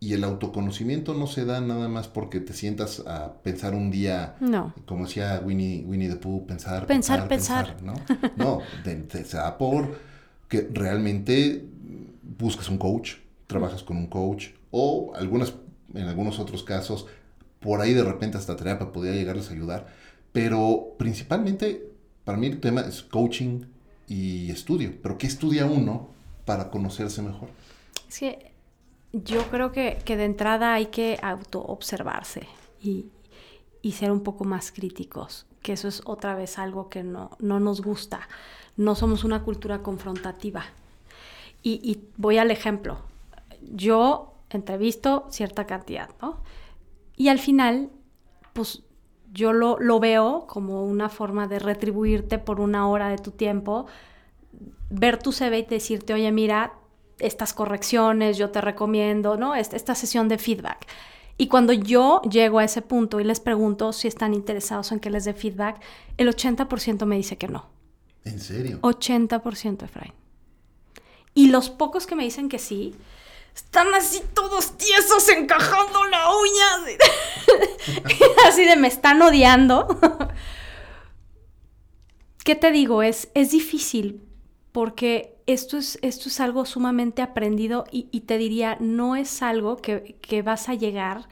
[0.01, 4.37] y el autoconocimiento no se da nada más porque te sientas a pensar un día,
[4.41, 4.75] no.
[4.87, 7.77] como decía Winnie, Winnie the Pooh, pensar, pensar, pensar.
[7.83, 7.95] ¿no?
[8.37, 10.09] no, se da por
[10.49, 11.65] que realmente
[12.29, 13.15] buscas un coach,
[13.47, 15.55] trabajas con un coach, o algunas,
[15.95, 17.07] en algunos otros casos,
[17.61, 19.87] por ahí de repente hasta terapia podría llegarles a ayudar.
[20.33, 21.91] Pero principalmente,
[22.25, 23.63] para mí el tema es coaching
[24.07, 24.95] y estudio.
[25.03, 26.11] Pero ¿qué estudia uno
[26.45, 27.49] para conocerse mejor?
[28.09, 28.37] Sí,
[29.13, 32.47] yo creo que, de entrada hay que auto-observarse
[32.81, 33.07] y,
[33.93, 38.29] ser un poco más críticos, que eso es otra vez algo que no, nos gusta.
[38.77, 40.65] No somos una cultura confrontativa.
[41.69, 42.99] Y, voy al ejemplo.
[43.73, 46.43] Yo entrevisto cierta cantidad, ¿no?
[47.17, 47.91] Y al final,
[48.53, 48.83] pues
[49.33, 53.87] yo lo, lo, veo como una forma de retribuirte por una hora de tu tiempo,
[54.91, 56.73] ver tu CV y decirte, oye, mira,
[57.19, 59.55] estas correcciones, yo te recomiendo, ¿no?
[59.55, 60.87] Esta, sesión de feedback.
[61.37, 65.11] Y cuando yo llego a ese punto y les pregunto si están interesados en que
[65.11, 65.81] les dé feedback,
[66.17, 67.67] el 80% me dice que no.
[68.25, 68.81] ¿En serio?
[68.83, 70.13] 80%, Efraín.
[71.39, 72.97] Y los pocos que me dicen que sí,
[73.55, 76.99] están así todos tiesos encajando la uña.
[78.49, 79.87] así de me están odiando.
[82.45, 83.05] ¿Qué te digo?
[83.05, 84.21] Es, es difícil
[84.73, 90.43] porque esto es, esto es algo sumamente aprendido y, te diría, no es algo que,
[90.45, 91.29] vas a llegar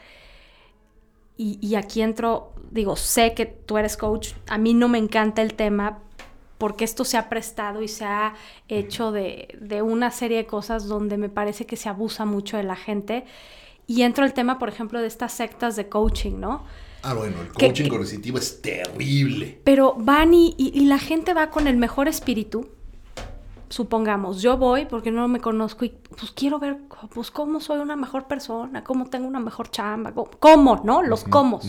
[1.37, 5.55] y, aquí entro, digo, sé que tú eres coach, a mí no me encanta el
[5.55, 6.06] tema
[6.59, 8.35] porque esto se ha prestado y se ha
[8.69, 12.77] hecho de, una serie de cosas donde me parece que se abusa mucho de la
[12.77, 13.25] gente.
[13.87, 16.65] Y entro el tema, por ejemplo, de estas sectas de coaching, ¿no?
[17.03, 19.61] Ah, bueno, el coaching cognitivo es terrible.
[19.63, 22.69] Pero van y la gente va con el mejor espíritu,
[23.69, 26.79] supongamos, yo voy porque no me conozco y pues quiero ver
[27.13, 31.03] pues cómo soy una mejor persona, cómo tengo una mejor chamba, cómo, ¿no?
[31.03, 31.61] Los cómo.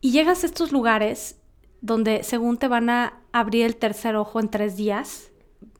[0.00, 1.36] Y llegas a estos lugares
[1.80, 5.30] donde según te van a abrir el tercer ojo en tres días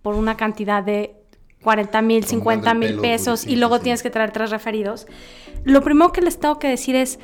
[0.03, 1.17] por una cantidad de
[1.63, 5.07] 40 mil, 50 mil pesos y luego tienes que traer tres referidos.
[5.65, 7.19] Lo primero que les tengo que decir es,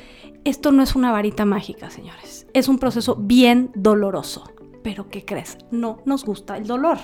[0.45, 2.47] esto no es una varita mágica, señores.
[2.53, 4.49] Es un proceso bien doloroso.
[4.81, 5.57] Pero ¿qué crees?
[5.71, 6.97] No nos gusta el dolor.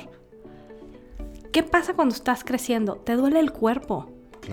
[1.52, 2.96] ¿Qué pasa cuando estás creciendo?
[2.96, 4.12] Te duele el cuerpo.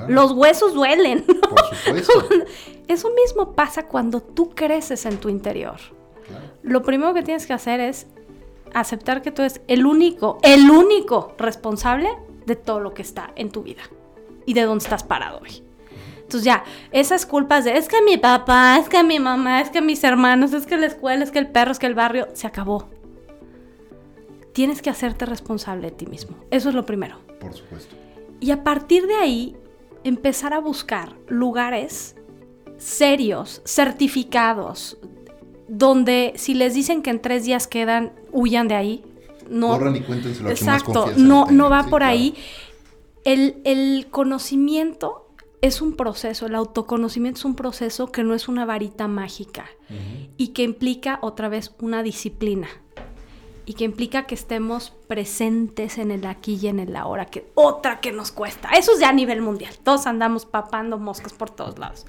[0.08, 1.24] Los huesos duelen.
[1.24, 2.12] Por supuesto.
[2.88, 5.76] Eso mismo pasa cuando tú creces en tu interior.
[6.62, 8.06] Lo primero que tienes que hacer es
[8.74, 12.10] aceptar que tú eres el único, el único responsable
[12.46, 13.82] de todo lo que está en tu vida
[14.46, 15.62] y de dónde estás parado hoy.
[16.16, 19.82] Entonces ya, esas culpas de es que mi papá, es que mi mamá, es que
[19.82, 22.46] mis hermanos, es que la escuela, es que el perro, es que el barrio, se
[22.46, 22.88] acabó
[24.52, 26.36] tienes que hacerte responsable de ti mismo.
[26.50, 27.18] Eso es lo primero.
[27.40, 27.94] Por supuesto.
[28.40, 29.56] Y a partir de ahí,
[30.04, 32.16] empezar a buscar lugares
[32.76, 34.98] serios, certificados,
[35.74, 39.04] donde si les dicen que en tres días quedan, huyan de ahí.
[39.48, 42.34] No, Corran y cuéntenselo Exacto, no, no va por ahí.
[43.24, 45.30] El, conocimiento
[45.62, 49.64] es un proceso, el autoconocimiento es un proceso que no es una varita mágica
[50.36, 52.68] y que implica otra vez una disciplina
[53.64, 58.00] y que implica que estemos presentes en el aquí y en el ahora, que otra
[58.00, 58.68] que nos cuesta.
[58.76, 59.74] Eso es ya a nivel mundial.
[59.82, 62.04] Todos andamos papando moscas por todos lados.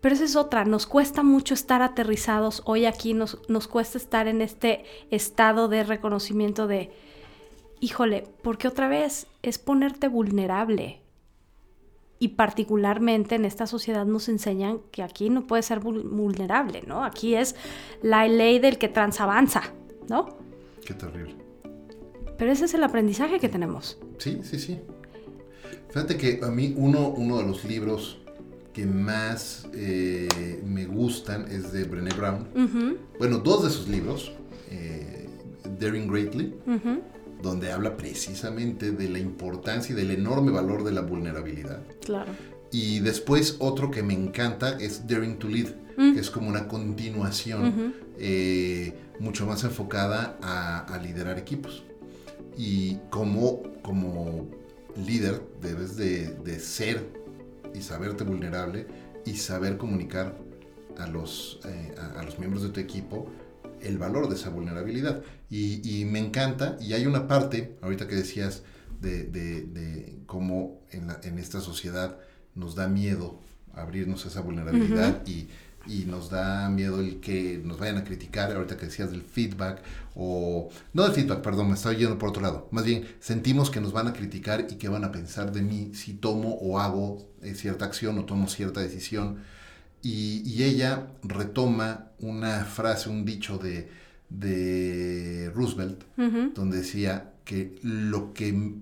[0.00, 4.28] Pero esa es otra, nos cuesta mucho estar aterrizados hoy aquí, nos, nos cuesta estar
[4.28, 6.90] en este estado de reconocimiento de,
[7.80, 11.00] híjole, porque otra vez es ponerte vulnerable.
[12.18, 17.02] Y particularmente en esta sociedad nos enseñan que aquí no puede ser vulnerable, ¿no?
[17.02, 17.56] Aquí es
[18.02, 19.72] la ley del que transavanza,
[20.08, 20.36] ¿no?
[20.84, 21.36] Qué terrible.
[22.36, 23.98] Pero ese es el aprendizaje que tenemos.
[24.18, 24.80] Sí, sí, sí.
[25.88, 28.19] Fíjate que a mí uno, uno de los libros
[28.72, 32.48] que más eh, me gustan es de Brené Brown.
[33.18, 34.32] Bueno, dos de sus libros,
[34.70, 35.28] eh,
[35.78, 36.54] Daring Greatly
[37.42, 41.82] donde habla precisamente de la importancia y del enorme valor de la vulnerabilidad.
[42.04, 42.32] Claro.
[42.70, 46.14] Y después otro que me encanta es Daring to Lead, mm.
[46.14, 51.82] que es como una continuación eh, mucho más enfocada a, liderar equipos.
[52.56, 54.48] Y como, como
[55.06, 57.19] líder debes de, ser
[57.74, 58.86] y saberte vulnerable
[59.24, 60.36] y saber comunicar
[60.98, 63.30] a los, eh, a los miembros de tu equipo
[63.82, 65.22] el valor de esa vulnerabilidad.
[65.50, 68.62] Y, me encanta, y hay una parte, ahorita que decías,
[69.00, 72.18] de, cómo en, esta sociedad
[72.54, 73.40] nos da miedo
[73.72, 75.48] abrirnos a esa vulnerabilidad y,
[75.86, 79.82] nos da miedo el que nos vayan a criticar, ahorita que decías del feedback,
[80.14, 83.80] o no del feedback, perdón, me estaba yendo por otro lado, más bien sentimos que
[83.80, 87.28] nos van a criticar y que van a pensar de mí si tomo o hago
[87.42, 89.38] eh, cierta acción o tomo cierta decisión.
[90.02, 93.90] Y, ella retoma una frase, un dicho de,
[94.30, 96.04] de Roosevelt,
[96.54, 98.74] donde decía que lo que,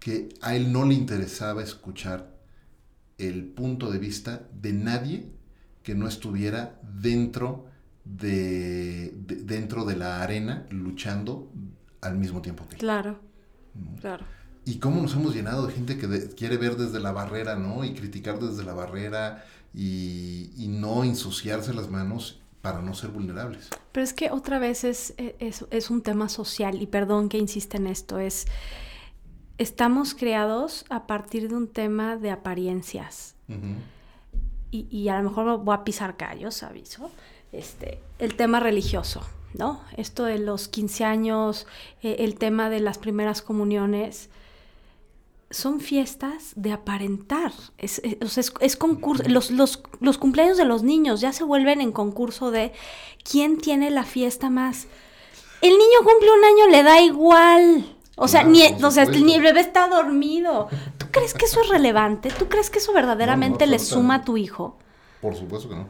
[0.00, 2.31] que a él no le interesaba escuchar
[3.18, 5.30] el punto de vista de nadie
[5.82, 7.66] que no estuviera dentro
[8.04, 11.50] de, dentro de la arena luchando
[12.00, 12.80] al mismo tiempo que él.
[12.80, 13.20] Claro,
[14.00, 14.24] claro
[14.64, 17.84] y cómo nos hemos llenado de gente que quiere ver desde la barrera, ¿no?
[17.84, 19.44] Y criticar desde la barrera
[19.74, 23.68] y, no ensuciarse las manos para no ser vulnerables.
[23.92, 27.86] Pero es que otra vez es, es, un tema social, y perdón que insiste en
[27.86, 28.46] esto, es,
[29.58, 33.34] estamos creados a partir de un tema de apariencias.
[34.70, 37.10] y, y, a lo mejor voy a pisar callos, aviso,
[37.52, 39.22] este, el tema religioso.
[39.54, 39.80] ¿no?
[39.96, 41.66] Esto de los 15 años,
[42.02, 44.30] eh, el tema de las primeras comuniones,
[45.50, 47.52] son fiestas de aparentar.
[47.76, 49.22] Es, es, concurso.
[49.28, 52.72] Los, los, cumpleaños de los niños ya se vuelven en concurso de
[53.22, 54.86] quién tiene la fiesta más.
[55.60, 57.96] El niño cumple un año, le da igual.
[58.22, 60.68] O sea, ni, o sea ni, el bebé está dormido.
[60.96, 62.30] ¿Tú crees que eso es relevante?
[62.30, 64.78] ¿Tú crees que eso verdaderamente le suma a tu hijo?
[65.20, 65.86] Por supuesto que no.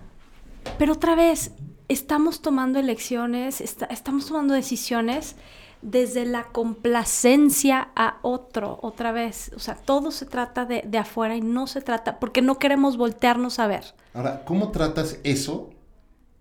[0.78, 1.50] Pero otra vez,
[1.88, 5.36] estamos tomando elecciones, estamos tomando decisiones
[5.82, 9.50] desde la complacencia a otro, otra vez.
[9.54, 13.58] O sea, todo se trata de, afuera y no se trata, porque no queremos voltearnos
[13.58, 13.84] a ver.
[14.14, 15.68] Ahora, ¿cómo tratas eso?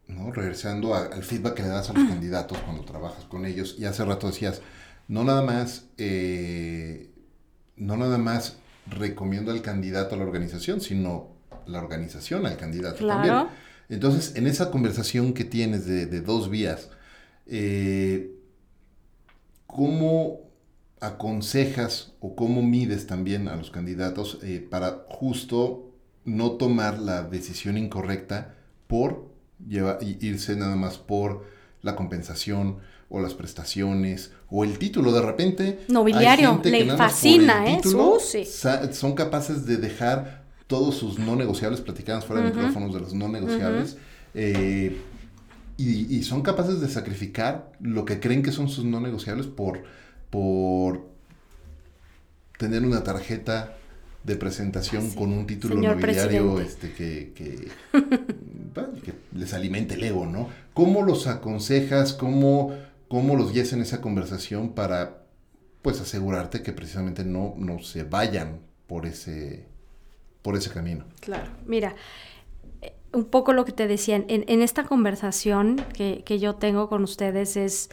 [0.08, 0.32] ¿no?
[0.32, 3.76] Regresando al feedback que le das a los candidatos cuando trabajas con ellos.
[3.78, 4.62] Y hace rato decías,
[5.12, 7.12] no nada más, eh,
[7.76, 8.56] no nada más
[8.88, 13.28] recomiendo al candidato a la organización, sino la organización al candidato claro.
[13.28, 13.58] también.
[13.90, 16.92] Entonces, en esa conversación que tienes de, de dos vías,
[17.46, 18.32] eh,
[19.68, 20.50] ¿cómo
[21.02, 25.92] aconsejas o cómo mides también a los candidatos eh, para justo
[26.24, 28.56] no tomar la decisión incorrecta
[28.88, 29.30] por
[30.00, 31.46] irse nada más por
[31.82, 32.78] la compensación
[33.10, 35.12] o las prestaciones o el título.
[35.12, 37.82] De repente nobiliario le fascina ¿eh?
[38.94, 43.28] son capaces de dejar todos sus no negociables platicamos fuera de micrófonos de los no
[43.28, 43.98] negociables
[44.34, 44.98] eh,
[45.78, 49.84] y, son capaces de sacrificar lo que creen que son sus no negociables por,
[50.30, 51.08] por
[52.58, 53.78] tener una tarjeta
[54.24, 57.34] de presentación con un título nobiliario este, que,
[59.04, 60.50] que, les alimente el ego, ¿no?
[60.74, 62.14] ¿Cómo los aconsejas?
[62.14, 62.76] ¿Cómo,
[63.08, 65.24] cómo los guías en esa conversación para
[65.82, 69.66] pues asegurarte que precisamente no, no se vayan por ese,
[70.42, 71.06] por ese camino?
[71.20, 71.96] Claro, mira,
[73.14, 77.90] un poco lo que te decían, en, esta conversación que, yo tengo con ustedes es,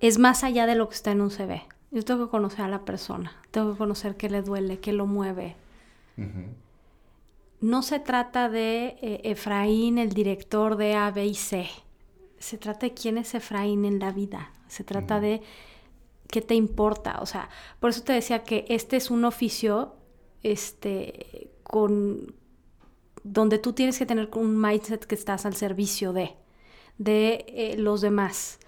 [0.00, 1.62] es más allá de lo que está en un CV.
[1.94, 5.06] Yo tengo que conocer a la persona, tengo que conocer qué le duele, qué lo
[5.06, 5.54] mueve.
[7.60, 11.68] No se trata de eh, Efraín, el director de A, B y C.
[12.40, 14.50] Se trata de quién es Efraín en la vida.
[14.66, 15.40] Se trata de
[16.26, 17.20] qué te importa.
[17.20, 19.94] O sea, por eso te decía que este es un oficio
[20.42, 22.34] este, con,
[23.22, 26.34] donde tú tienes que tener un mindset que estás al servicio de,
[26.98, 28.58] de eh, los demás.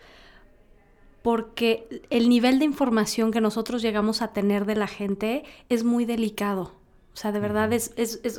[1.27, 6.05] Porque el nivel de información que nosotros llegamos a tener de la gente es muy
[6.05, 6.77] delicado.
[7.15, 7.91] O sea, de verdad es,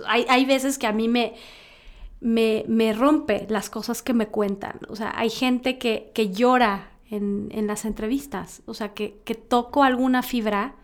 [0.07, 1.33] hay, veces que a mí me,
[2.21, 4.79] me, rompe las cosas que me cuentan.
[4.88, 8.61] O sea, hay gente que, llora en, las entrevistas.
[8.65, 10.75] O sea, que, que toco alguna fibra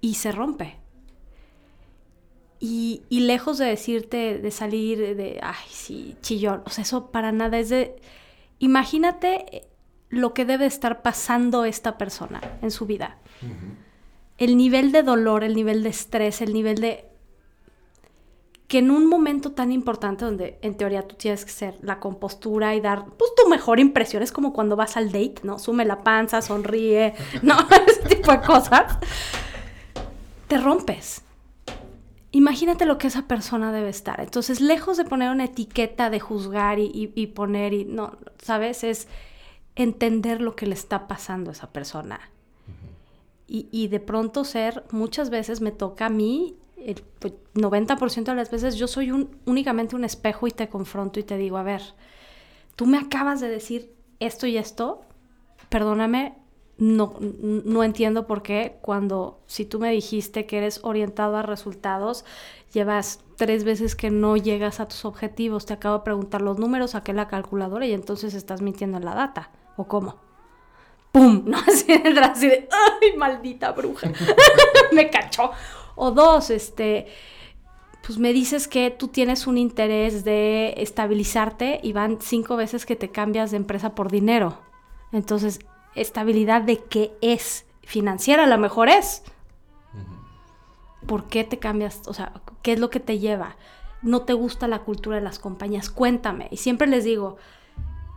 [0.00, 0.78] y se rompe.
[2.58, 7.58] Y, lejos de decirte, de salir de, ay, sí, chillón, o sea, eso para nada
[7.58, 7.96] es de,
[8.60, 9.66] imagínate
[10.12, 13.16] lo que debe estar pasando esta persona en su vida.
[14.36, 17.06] El nivel de dolor, el nivel de estrés, el nivel de...
[18.68, 22.74] que en un momento tan importante donde en teoría tú tienes que ser la compostura
[22.74, 25.58] y dar pues tu mejor impresión, es como cuando vas al date, ¿no?
[25.58, 27.56] Sume la panza, sonríe, ¿no?
[27.86, 28.98] Ese tipo de cosas.
[30.46, 31.22] Te rompes.
[32.32, 34.20] Imagínate lo que esa persona debe estar.
[34.20, 38.84] Entonces, lejos de poner una etiqueta de juzgar y, poner y no, ¿sabes?
[38.84, 39.08] Es
[39.76, 42.20] entender lo que le está pasando a esa persona.
[43.46, 47.02] y, y de pronto ser, muchas veces me toca a mí el
[47.54, 51.22] 90% pues, de las veces yo soy un, únicamente un espejo y te confronto y
[51.22, 51.82] te digo, a ver,
[52.76, 55.02] tú me acabas de decir esto y esto,
[55.68, 56.34] perdóname,
[56.78, 62.24] no, no entiendo por qué cuando si tú me dijiste que eres orientado a resultados,
[62.72, 66.92] llevas tres veces que no llegas a tus objetivos, te acabo de preguntar los números,
[66.92, 70.16] saqué la calculadora y entonces estás mintiendo en la data, ¿o cómo?
[71.12, 71.42] ¡Pum!
[71.46, 71.58] ¿No?
[71.58, 74.10] Así de, así de ¡ay, maldita bruja!
[74.92, 75.50] me cachó.
[75.94, 77.06] O dos, este,
[78.04, 82.96] pues me dices que tú tienes un interés de estabilizarte y van cinco veces que
[82.96, 84.58] te cambias de empresa por dinero.
[85.12, 85.60] Entonces,
[85.94, 89.22] estabilidad de qué es financiera, a lo mejor es.
[91.06, 92.00] ¿Por qué te cambias?
[92.06, 93.56] O sea, ¿qué es lo que te lleva?
[94.02, 96.48] No te gusta la cultura de las compañías, cuéntame.
[96.50, 97.36] Y siempre les digo,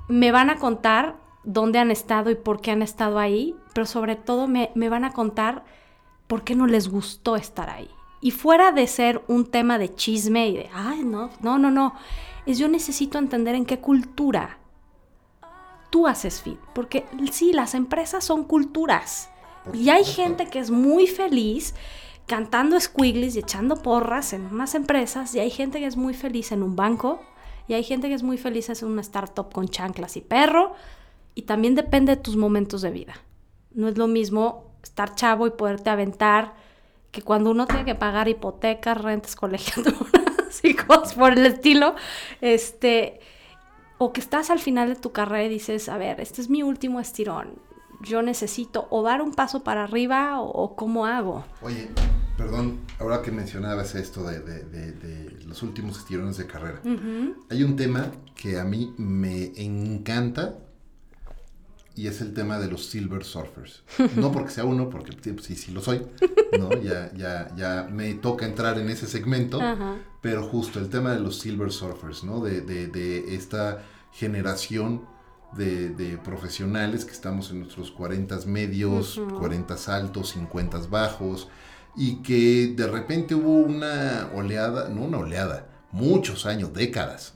[0.08, 4.16] me van a contar dónde han estado y por qué han estado ahí, pero sobre
[4.16, 5.64] todo me, me van a contar
[6.28, 7.90] por qué no les gustó estar ahí.
[8.22, 11.94] Y fuera de ser un tema de chisme y de, ay, no, no, no, no,
[12.46, 14.58] es yo necesito entender en qué cultura
[15.90, 16.60] tú haces fit.
[16.74, 19.30] Porque sí, las empresas son culturas.
[19.74, 21.74] Y hay gente que es muy feliz
[22.28, 25.34] cantando squiggles y echando porras en unas empresas.
[25.36, 27.22] Y hay gente que es muy feliz en un banco.
[27.68, 30.74] Y hay gente que es muy feliz en una startup con chanclas y perro.
[31.36, 33.14] Y también depende de tus momentos de vida.
[33.72, 36.54] No es lo mismo estar chavo y poderte aventar,
[37.12, 41.96] que cuando uno tiene que pagar hipotecas, rentas, colegiaturas y cosas por el estilo,
[42.42, 43.20] este,
[43.98, 46.64] o que estás al final de tu carrera y dices, a ver, este es mi
[46.64, 47.60] último estirón,
[48.02, 51.46] yo necesito o dar un paso para arriba o, cómo hago.
[51.62, 51.90] Oye,
[52.38, 56.82] perdón, ahora que mencionabas esto de, los últimos estirones de carrera,
[57.50, 60.60] hay un tema que a mí me encanta
[61.96, 63.84] y es el tema de los Silver Surfers.
[64.16, 66.02] No porque sea uno, porque sí, sí lo soy,
[66.60, 66.70] ¿no?
[66.82, 69.60] Ya, ya, ya me toca entrar en ese segmento,
[70.22, 72.42] pero justo el tema de los Silver Surfers, ¿no?
[72.42, 75.06] De, de, de esta generación
[75.56, 81.48] de, de, profesionales que estamos en nuestros 40 medios, 40 altos, 50 bajos,
[81.96, 87.36] y que de repente hubo una oleada, no una oleada, muchos años, décadas,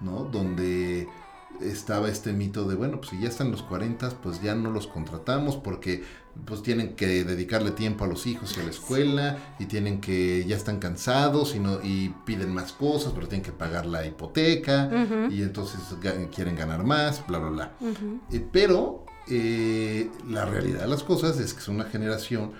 [0.00, 0.24] ¿no?
[0.24, 1.08] Donde
[1.62, 4.86] estaba este mito de, bueno, pues si ya están los 40, pues ya no los
[4.86, 6.04] contratamos porque
[6.44, 10.44] pues tienen que dedicarle tiempo a los hijos y a la escuela y tienen que,
[10.46, 14.90] ya están cansados y, no, y piden más cosas, pero tienen que pagar la hipoteca
[15.30, 15.80] y entonces
[16.34, 17.72] quieren ganar más, bla, bla, bla.
[18.30, 22.52] Eh, pero eh, la realidad de las cosas es que es una generación,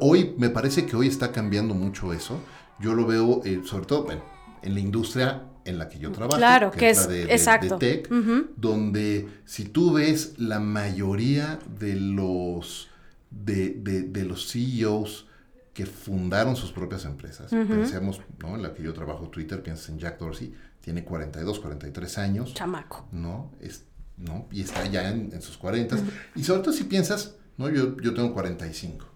[0.00, 2.38] hoy me parece que hoy está cambiando mucho eso.
[2.80, 4.22] Yo lo veo, eh, sobre todo, bueno,
[4.62, 7.76] en la industria en la que yo trabajo, claro, que, es, de, exacto.
[7.76, 8.08] tech,
[8.56, 12.88] donde si tú ves la mayoría de los,
[13.30, 15.26] de, los CEOs
[15.74, 18.56] que fundaron sus propias empresas, pensemos ¿no?
[18.56, 22.54] en la que yo trabajo Twitter, piensas en Jack Dorsey, tiene 42, 43 años.
[22.54, 23.06] Chamaco.
[23.12, 23.52] ¿no?
[23.60, 23.84] Es,
[24.16, 24.46] ¿no?
[24.50, 25.96] Y está ya en, sus 40.
[26.34, 27.68] Y sobre todo si piensas, ¿no?
[27.68, 29.06] yo, yo tengo 45.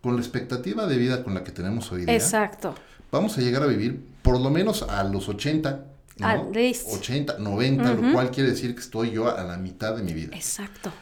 [0.00, 2.14] Con la expectativa de vida con la que tenemos hoy día.
[2.14, 2.74] Exacto
[3.10, 5.86] vamos a llegar a vivir por lo menos a los 80.
[6.18, 6.50] ¿no?
[6.50, 10.36] 80, 90, lo cual quiere decir que estoy yo a la mitad de mi vida.
[10.36, 10.92] Exacto.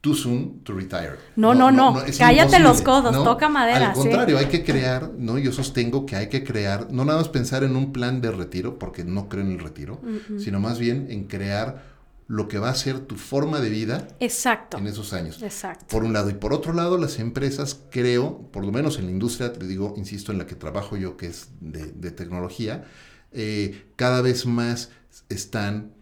[0.00, 1.16] Too soon to retire.
[1.36, 1.94] No, no, no.
[2.18, 3.88] Cállate los codos, toca madera.
[3.88, 5.36] Al contrario, hay que crear, ¿no?
[5.36, 8.78] Yo sostengo que hay que crear, no nada más pensar en un plan de retiro,
[8.78, 10.00] porque no creo en el retiro,
[10.38, 11.93] sino más bien en crear
[12.26, 14.78] lo que va a ser tu forma de vida Exacto.
[14.78, 15.42] en esos años.
[15.42, 15.86] Exacto.
[15.88, 16.30] Por un lado.
[16.30, 19.94] Y por otro lado, las empresas, creo, por lo menos en la industria, te digo,
[19.96, 22.84] insisto, en la que trabajo yo, que es de, tecnología,
[23.32, 24.90] eh, cada vez más
[25.28, 25.92] están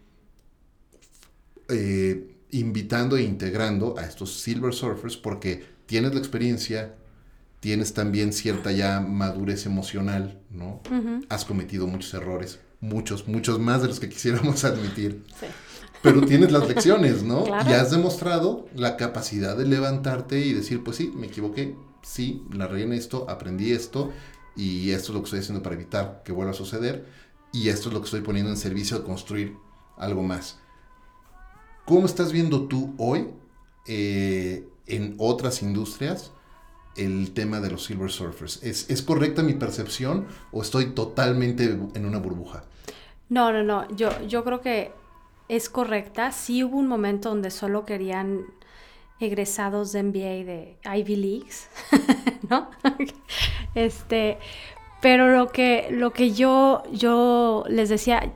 [1.67, 6.95] eh, invitando e integrando a estos Silver Surfers porque tienes la experiencia,
[7.59, 10.81] tienes también cierta ya madurez emocional, ¿no?
[11.27, 15.25] Has cometido muchos errores, muchos, muchos más de los que quisiéramos admitir.
[15.37, 15.47] Sí
[16.03, 17.45] pero tienes las lecciones, ¿no?
[17.47, 22.67] Y has demostrado la capacidad de levantarte y decir, pues sí, me equivoqué, sí, la
[22.67, 24.11] regué en esto, aprendí esto
[24.55, 27.07] y esto es lo que estoy haciendo para evitar que vuelva a suceder
[27.53, 29.55] y esto es lo que estoy poniendo en servicio de construir
[29.97, 30.59] algo más.
[31.85, 33.29] ¿Cómo estás viendo tú hoy
[33.87, 36.31] eh, en otras industrias
[36.97, 38.61] el tema de los Silver Surfers.
[38.61, 42.65] ¿Es, ¿Es correcta mi percepción o estoy totalmente en una burbuja?
[43.29, 43.87] No, no, no.
[43.95, 44.91] Yo, yo creo que
[45.47, 46.31] es correcta.
[46.31, 48.45] Sí hubo un momento donde solo querían
[49.19, 51.69] egresados de MBA de Ivy Leagues,
[52.49, 52.69] ¿no?
[53.75, 54.37] este,
[55.01, 58.31] pero lo que, lo que yo, yo les decía,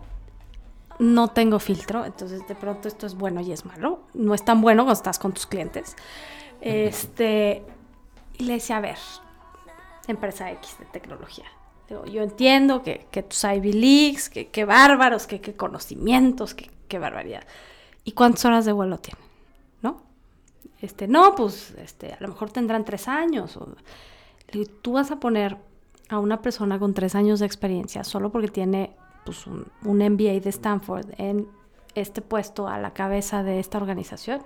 [0.99, 4.01] no tengo filtro, entonces de pronto esto es bueno y es malo.
[4.13, 5.95] No es tan bueno cuando estás con tus clientes.
[6.61, 7.63] Este,
[8.37, 8.97] y le decía, a ver,
[10.07, 11.45] empresa X de tecnología.
[11.89, 17.43] yo entiendo que, que tus Ivy Leagues, que, que bárbaros, que, conocimientos, que, qué barbaridad.
[18.03, 19.23] ¿Y cuántas horas de vuelo tienen?
[19.81, 20.01] ¿No?
[20.81, 23.57] Este, no, pues este, a lo mejor tendrán tres años.
[24.81, 25.57] Tú vas a poner
[26.09, 30.49] a una persona con tres años de experiencia solo porque tiene pues, un, MBA de
[30.49, 31.47] Stanford en
[31.95, 34.41] este puesto a la cabeza de esta organización.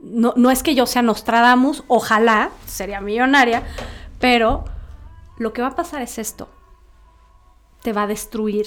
[0.00, 3.62] No, no es que yo sea Nostradamus, ojalá, sería millonaria,
[4.20, 4.64] pero
[5.38, 6.48] lo que va a pasar es esto.
[7.82, 8.66] Te va a destruir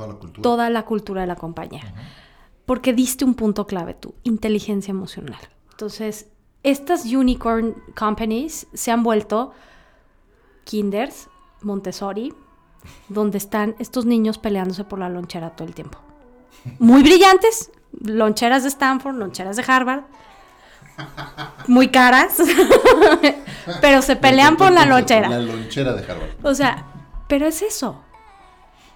[0.00, 1.82] toda la cultura, toda la cultura de la compañía.
[2.66, 5.40] Porque diste un punto clave tú, inteligencia emocional.
[5.70, 6.26] Entonces,
[6.62, 9.52] estas unicorn companies se han vuelto
[10.64, 11.28] kinders,
[11.62, 12.32] Montessori,
[13.08, 15.98] donde están estos niños peleándose por la lonchera todo el tiempo.
[16.78, 17.70] Muy brillantes,
[18.00, 20.04] loncheras de Stanford, loncheras de Harvard,
[21.66, 22.36] muy caras,
[23.80, 25.28] pero se pelean por la lonchera.
[25.28, 26.30] La lonchera de Harvard.
[26.42, 26.84] O sea,
[27.26, 28.02] pero es eso.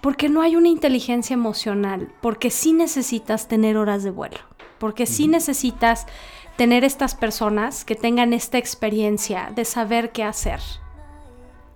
[0.05, 4.37] Porque no hay una inteligencia emocional, porque sí necesitas tener horas de vuelo,
[4.77, 6.05] porque sí necesitas
[6.57, 10.59] tener estas personas que tengan esta experiencia de saber qué hacer,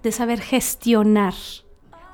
[0.03, 1.34] de saber gestionar.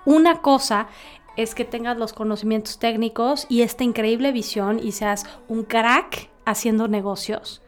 [0.06, 0.88] Una cosa
[1.36, 6.88] es que tengas los conocimientos técnicos y esta increíble visión y seas un crack haciendo
[6.88, 7.62] negocios.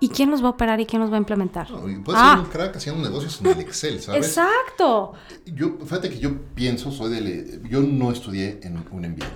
[0.00, 1.70] ¿Y quién los va a operar y quién los va a implementar?
[1.70, 2.40] No, puedes ser ah.
[2.44, 4.26] un crack haciendo negocios en el Excel, ¿sabes?
[4.26, 5.14] Exacto.
[5.44, 7.60] Yo, fíjate que yo pienso, soy de...
[7.68, 9.26] Yo no estudié en un MBA.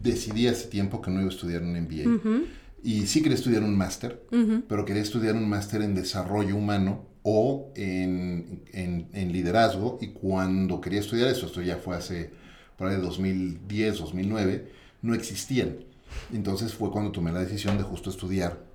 [0.00, 2.46] Decidí hace tiempo que no iba a estudiar un MBA.
[2.84, 4.24] Y sí quería estudiar un máster,
[4.68, 9.98] pero quería estudiar un máster en desarrollo humano o en, en, en liderazgo.
[10.00, 12.30] Y cuando quería estudiar eso, esto ya fue hace
[12.76, 14.70] por ahí 2010, 2009,
[15.02, 15.76] no existían.
[16.32, 18.73] Entonces fue cuando tomé la decisión de justo estudiar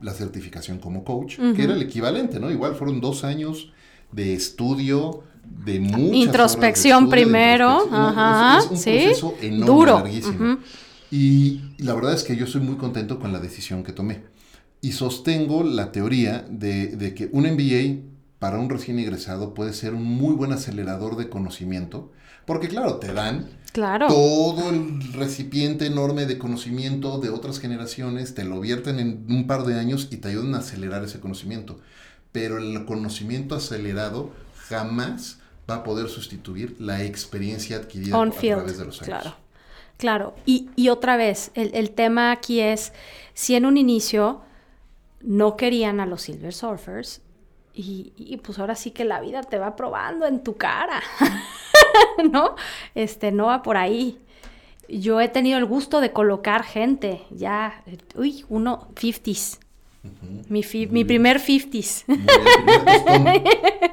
[0.00, 2.50] la certificación como coach, que era el equivalente, ¿no?
[2.50, 3.72] Igual fueron dos años
[4.12, 5.22] de estudio,
[5.64, 10.58] de mucha introspección primero, ajá, un proceso enorme, duro, larguísimo.
[11.10, 14.22] Y la verdad es que yo estoy muy contento con la decisión que tomé.
[14.80, 18.09] Y sostengo la teoría de, de que un MBA
[18.40, 22.10] para un recién egresado puede ser un muy buen acelerador de conocimiento
[22.50, 28.58] porque claro, te dan todo el recipiente enorme de conocimiento de otras generaciones, te lo
[28.58, 31.78] vierten en un par de años y te ayudan a acelerar ese conocimiento.
[32.32, 34.32] Pero el conocimiento acelerado
[34.68, 35.38] jamás
[35.70, 39.22] va a poder sustituir la experiencia adquirida a través de los años.
[39.22, 39.36] Claro,
[39.96, 40.34] claro.
[40.44, 42.92] Y, y otra vez, el, el tema aquí es,
[43.34, 44.40] si en un inicio
[45.20, 47.20] no querían a los Silver Surfers,
[47.74, 51.02] y, y, pues ahora sí que la vida te va probando en tu cara.
[52.30, 52.56] ¿no?
[52.94, 54.18] Este, no va por ahí.
[54.88, 57.82] Yo he tenido el gusto de colocar gente, ya,
[58.16, 59.58] uy, uno, 50s.
[60.48, 62.04] Mi, mi primer 50s.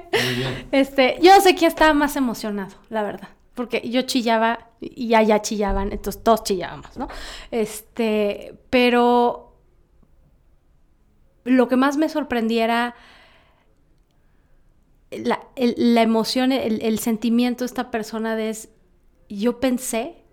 [0.71, 3.29] Este, yo sé quién estaba más emocionado, la verdad.
[3.53, 7.07] Porque yo chillaba y allá chillaban, entonces todos chillábamos, ¿no?
[7.51, 9.53] Este, pero
[11.43, 12.95] lo que más me sorprendiera
[15.11, 18.69] la, la emoción, el, el, sentimiento de esta persona es,
[19.29, 20.23] yo pensé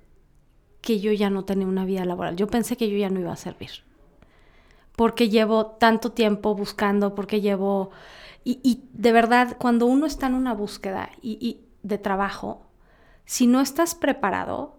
[0.81, 3.33] que yo ya no tenía una vida laboral, yo pensé que yo ya no iba
[3.33, 3.71] a servir,
[4.97, 7.91] porque llevo tanto tiempo buscando, porque llevo,
[8.43, 12.67] y, y de verdad, cuando uno está en una búsqueda y, y de trabajo,
[13.25, 14.77] si no estás preparado,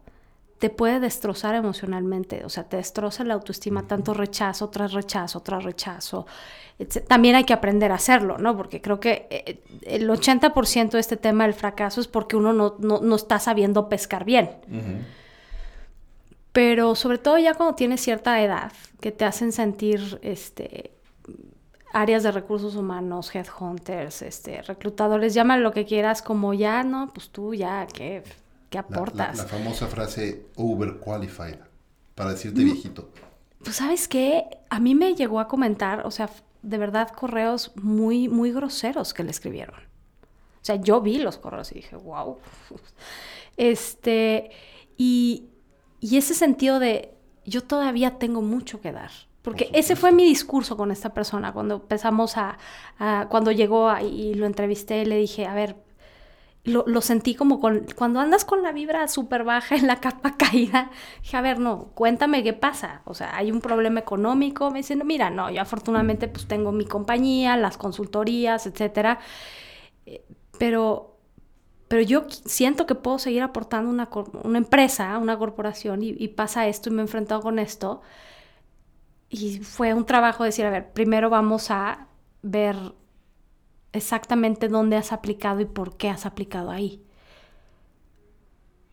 [0.59, 5.63] te puede destrozar emocionalmente, o sea, te destroza la autoestima, tanto rechazo tras rechazo tras
[5.63, 6.25] rechazo.
[7.07, 8.55] También hay que aprender a hacerlo, ¿no?
[8.55, 12.75] Porque creo que eh, el 80% de este tema del fracaso es porque uno no,
[12.79, 14.49] no, está sabiendo pescar bien.
[16.51, 20.91] Pero sobre todo ya cuando tienes cierta edad, que te hacen sentir este,
[21.91, 27.29] áreas de recursos humanos, headhunters, este, reclutadores, llámalo lo que quieras, como ya, no, pues
[27.29, 28.23] tú ya, ¿qué,
[28.69, 29.37] qué aportas?
[29.37, 31.59] La, famosa frase overqualified,
[32.15, 32.65] para decirte mm.
[32.65, 33.09] viejito.
[33.63, 36.29] Pues sabes qué, a mí me llegó a comentar, o sea,
[36.61, 39.75] de verdad correos muy, muy groseros que le escribieron.
[39.79, 42.37] O sea, yo vi los correos y dije, wow.
[43.57, 44.51] Este,
[44.97, 45.45] y,
[46.01, 47.13] y ese sentido de,
[47.45, 49.11] yo todavía tengo mucho que dar.
[49.45, 52.57] Porque ese fue mi discurso con esta persona cuando empezamos a,
[53.29, 55.75] cuando llegó y lo entrevisté, le dije, a ver,
[56.65, 60.89] lo, sentí como con, cuando andas con la vibra súper baja en la capa caída,
[61.21, 63.01] dije, a ver, no, cuéntame qué pasa.
[63.05, 64.71] O sea, hay un problema económico.
[64.71, 69.19] Me dicen, mira, no, yo afortunadamente pues tengo mi compañía, las consultorías, etcétera.
[70.05, 70.25] Eh,
[70.57, 71.17] pero,
[71.87, 74.09] pero yo siento que puedo seguir aportando una,
[74.43, 78.01] una empresa, una corporación, y, y pasa esto y me he enfrentado con esto.
[79.29, 82.07] Y fue un trabajo decir, a ver, primero vamos a
[82.41, 82.75] ver
[83.95, 87.01] exactamente dónde has aplicado y por qué has aplicado ahí.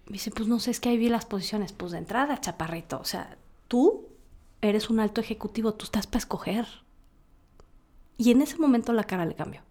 [0.07, 1.73] Me dice, pues no sé, es que ahí vi las posiciones.
[1.73, 3.37] Pues de entrada, chaparrito, o sea,
[3.69, 4.09] tú
[4.61, 6.67] eres un alto ejecutivo, tú estás para escoger.
[8.17, 9.63] Y en ese momento la cara le cambió.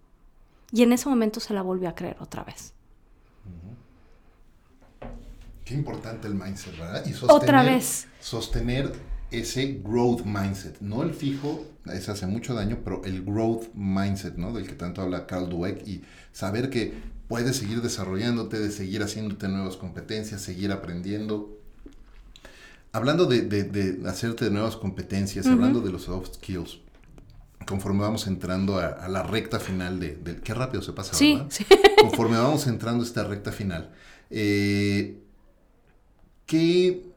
[0.72, 2.74] Y en ese momento se la volvió a creer otra vez.
[5.66, 7.06] Qué importante el mindset, ¿verdad?
[7.06, 8.08] Y otra vez.
[8.20, 8.94] Sostener
[9.32, 14.54] ese growth mindset, no el fijo, ese hace mucho daño, pero el growth mindset, ¿no?
[14.54, 16.02] Del que tanto habla Carl Dweck y
[16.34, 16.94] saber que
[17.28, 21.58] puedes seguir desarrollándote, de seguir haciéndote nuevas competencias, seguir aprendiendo.
[22.92, 26.80] Hablando de, hacerte de nuevas competencias, hablando de los soft skills,
[27.66, 31.66] conforme vamos entrando a, la recta final de, Qué rápido se pasa, sí, Sí.
[32.02, 33.92] Conforme vamos entrando a esta recta final,
[34.30, 35.22] eh,
[36.46, 37.11] ¿qué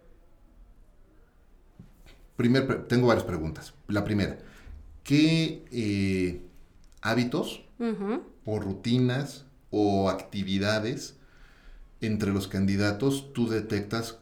[2.37, 3.75] Primer, tengo varias preguntas.
[3.89, 4.39] La primera,
[5.03, 6.43] ¿qué eh,
[7.01, 7.63] hábitos
[8.45, 11.17] o rutinas o actividades
[12.01, 14.19] entre los candidatos tú detectas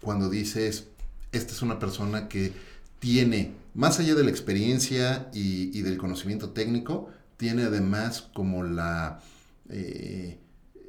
[0.00, 0.88] cuando dices,
[1.32, 2.52] esta es una persona que
[2.98, 9.20] tiene, más allá de la experiencia y, del conocimiento técnico, tiene además como la...
[9.70, 10.38] Eh,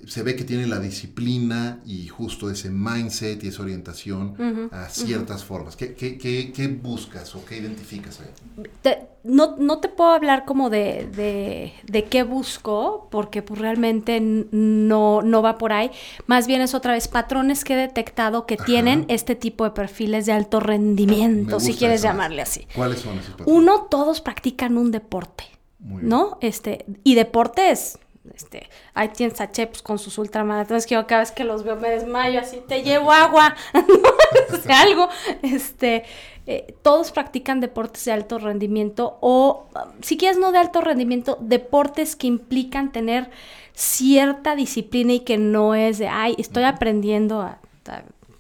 [0.08, 5.44] se ve que tiene la disciplina y justo ese mindset y esa orientación a ciertas
[5.44, 5.76] formas.
[5.76, 8.96] ¿Qué, qué, qué, buscas o qué identificas ahí?
[9.24, 15.22] no, no, te puedo hablar como de, de, de, qué busco, porque pues realmente no,
[15.22, 15.92] no va por ahí.
[16.28, 20.26] Más bien es otra vez patrones que he detectado que tienen este tipo de perfiles
[20.26, 22.68] de alto rendimiento, si quieres llamarle así.
[22.76, 23.54] ¿Cuáles son esos patrones?
[23.56, 25.46] Uno, todos practican un deporte.
[25.80, 26.40] ¿No?
[26.42, 28.00] Este, y deportes
[28.34, 31.76] este, ahí tienes a Cheps con sus ultramaratones que yo cada vez que los veo
[31.76, 34.74] me desmayo así, te llevo agua, ¿no?
[34.74, 35.10] algo,
[35.42, 36.04] este,
[36.48, 39.66] eh, todos practican deportes de alto rendimiento o,
[40.02, 43.30] si quieres no de alto rendimiento, deportes que implican tener
[43.74, 47.60] cierta disciplina y que no es de, ay, estoy aprendiendo a,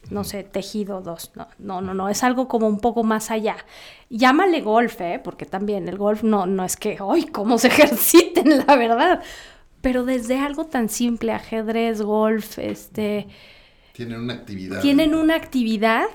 [0.10, 3.58] no sé, tejido dos, no, no, no, no, es algo como un poco más allá.
[4.10, 5.20] Llámale golf, ¿eh?
[5.24, 9.24] porque también el golf no, no es que, ay, cómo se ejerciten, la verdad
[9.86, 13.28] pero desde algo tan simple, ajedrez, golf, este...
[13.92, 14.82] Tienen una actividad.
[14.82, 16.08] Tienen una actividad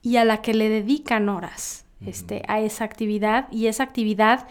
[0.00, 4.46] y a la que le dedican horas este, a esa actividad y esa actividad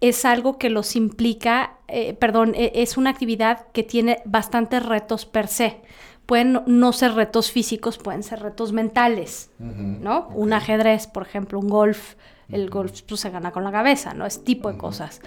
[0.00, 5.26] es algo que los implica, eh, perdón, e, es una actividad que tiene bastantes retos
[5.26, 5.80] per se.
[6.24, 10.28] Pueden no ser retos físicos, pueden ser retos mentales, ¿no?
[10.36, 12.14] Un ajedrez, por ejemplo, un golf,
[12.48, 14.24] el golf pues, se gana con la cabeza, ¿no?
[14.24, 15.20] Es tipo de cosas.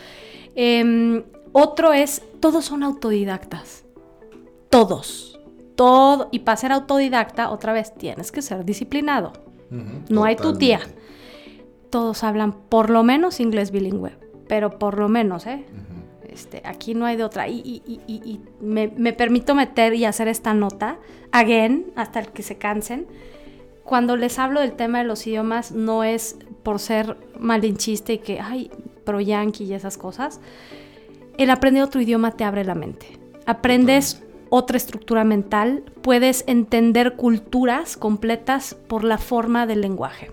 [0.55, 3.83] Em, otro es, todos son autodidactas.
[4.69, 5.39] Todos.
[5.75, 6.29] Todo.
[6.31, 9.33] Y para ser autodidacta, otra vez, tienes que ser disciplinado.
[10.09, 10.79] no hay tu tía.
[11.89, 14.17] Todos hablan por lo menos inglés bilingüe.
[14.47, 15.65] Pero por lo menos, ¿eh?
[16.27, 17.47] Este, aquí no hay de otra.
[17.49, 20.97] Y, me, me, permito meter y hacer esta nota,
[21.31, 23.07] again, hasta el que se cansen.
[23.83, 28.39] Cuando les hablo del tema de los idiomas, no es por ser malinchista y que,
[28.39, 28.71] ay,
[29.03, 30.39] pro yankee y esas cosas
[31.37, 33.19] el aprender otro idioma te abre la mente.
[33.45, 40.29] Aprendes otra estructura mental, puedes entender culturas completas por la forma del lenguaje.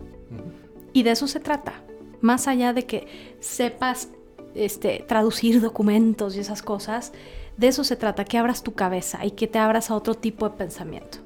[0.93, 1.75] Y de eso se trata.
[2.21, 3.07] Más allá de que
[3.39, 4.09] sepas
[4.55, 7.13] este, traducir documentos y esas cosas,
[7.57, 10.49] de eso se trata, que abras tu cabeza y que te abras a otro tipo
[10.49, 11.19] de pensamiento.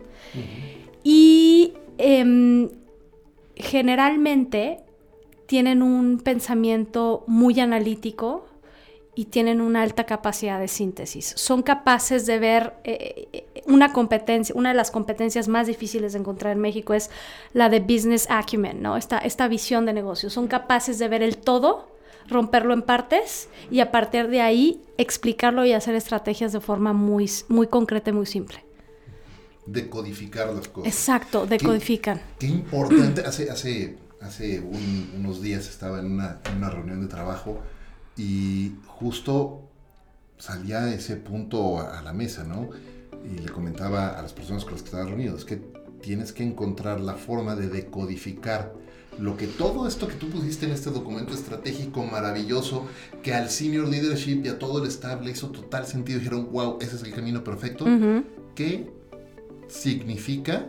[1.02, 2.68] Y em,
[3.54, 4.80] generalmente
[5.46, 8.46] tienen un pensamiento muy analítico,
[9.14, 11.34] y tienen una alta capacidad de síntesis.
[11.36, 16.20] Son capaces de ver eh, eh, una competencia, una de las competencias más difíciles de
[16.20, 17.10] encontrar en México es
[17.52, 18.96] la de business acumen, ¿no?
[18.96, 20.30] Esta, esta visión de negocio.
[20.30, 21.88] Son capaces de ver el todo,
[22.26, 27.30] romperlo en partes y a partir de ahí explicarlo y hacer estrategias de forma muy,
[27.48, 28.64] muy concreta y muy simple.
[29.66, 30.90] Decodificar las cosas.
[30.90, 32.20] Exacto, decodifican.
[32.38, 33.20] Qué, importante.
[33.26, 37.60] hace hace, hace unos días estaba en una, en una reunión de trabajo
[38.16, 39.62] y justo
[40.38, 42.70] salía ese punto a la mesa, ¿no?
[43.24, 45.62] Y le comentaba a las personas con las que estaba reunido, es que
[46.00, 48.74] tienes que encontrar la forma de decodificar
[49.18, 52.86] lo que todo esto que tú pusiste en este documento estratégico maravilloso,
[53.22, 56.78] que al senior leadership y a todo el staff le hizo total sentido, dijeron, wow,
[56.80, 57.84] ese es el camino perfecto,
[58.54, 58.90] ¿qué
[59.68, 60.66] significa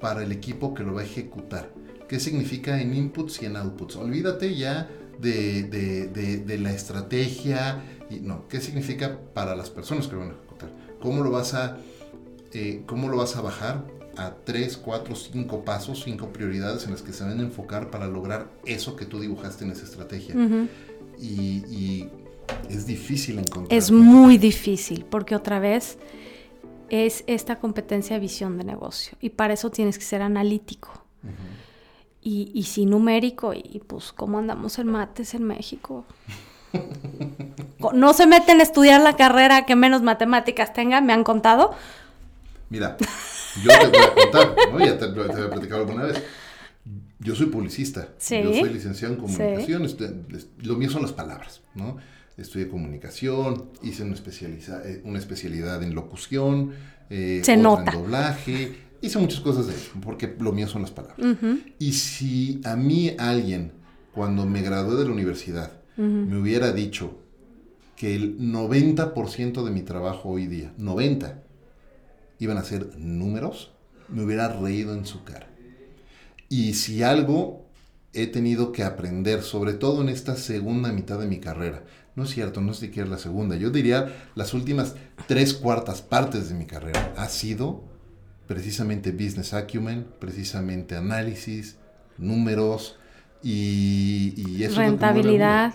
[0.00, 1.72] para el equipo que lo va a ejecutar?
[2.08, 3.96] ¿Qué significa en inputs y en outputs?
[3.96, 4.88] Olvídate ya
[5.20, 10.70] de, la estrategia, y, no, ¿qué significa para las personas que lo van a ejecutar?
[11.00, 11.78] ¿Cómo lo vas a,
[12.52, 13.98] eh, cómo lo vas a bajar?
[14.16, 18.08] a tres, cuatro, cinco pasos, cinco prioridades en las que se van a enfocar para
[18.08, 20.34] lograr eso que tú dibujaste en esa estrategia.
[21.20, 22.08] y,
[22.68, 23.78] es difícil encontrar.
[23.78, 25.98] Es muy difícil, porque otra vez
[26.88, 29.16] es esta competencia de visión de negocio.
[29.20, 31.04] Y para eso tienes que ser analítico.
[32.22, 33.54] Y, y sí numérico.
[33.54, 36.04] Y pues, ¿cómo andamos en mates en México?
[37.92, 41.74] no se meten a estudiar la carrera que menos matemáticas tenga, me han contado.
[42.70, 42.96] Mira,
[43.62, 44.78] yo te voy a contar, ¿no?
[44.80, 46.22] Ya te, te voy a platicar alguna vez.
[47.20, 48.08] Yo soy publicista.
[48.18, 49.84] Yo soy licenciado en comunicación.
[49.84, 50.14] Este,
[50.62, 51.96] lo mío son las palabras, ¿no?
[52.36, 54.14] Estudié comunicación, hice una,
[54.84, 56.72] eh, una especialidad en locución,
[57.10, 57.90] eh, Se nota.
[57.90, 58.87] en doblaje.
[59.00, 61.18] Hice muchas cosas de eso, porque lo mío son las palabras.
[61.78, 63.72] Y si a mí alguien,
[64.12, 67.18] cuando me gradué de la universidad, me hubiera dicho
[67.96, 71.42] que el 90% de mi trabajo hoy día, 90,
[72.38, 73.72] iban a ser números,
[74.08, 75.48] me hubiera reído en su cara.
[76.48, 77.66] Y si algo
[78.12, 81.84] he tenido que aprender, sobre todo en esta segunda mitad de mi carrera,
[82.14, 84.94] no es cierto, no es siquiera la segunda, yo diría las últimas
[85.26, 87.84] tres cuartas partes de mi carrera, ha sido
[88.48, 91.76] precisamente business acumen, precisamente análisis,
[92.16, 92.98] números,
[93.42, 95.74] y, y eso rentabilidad.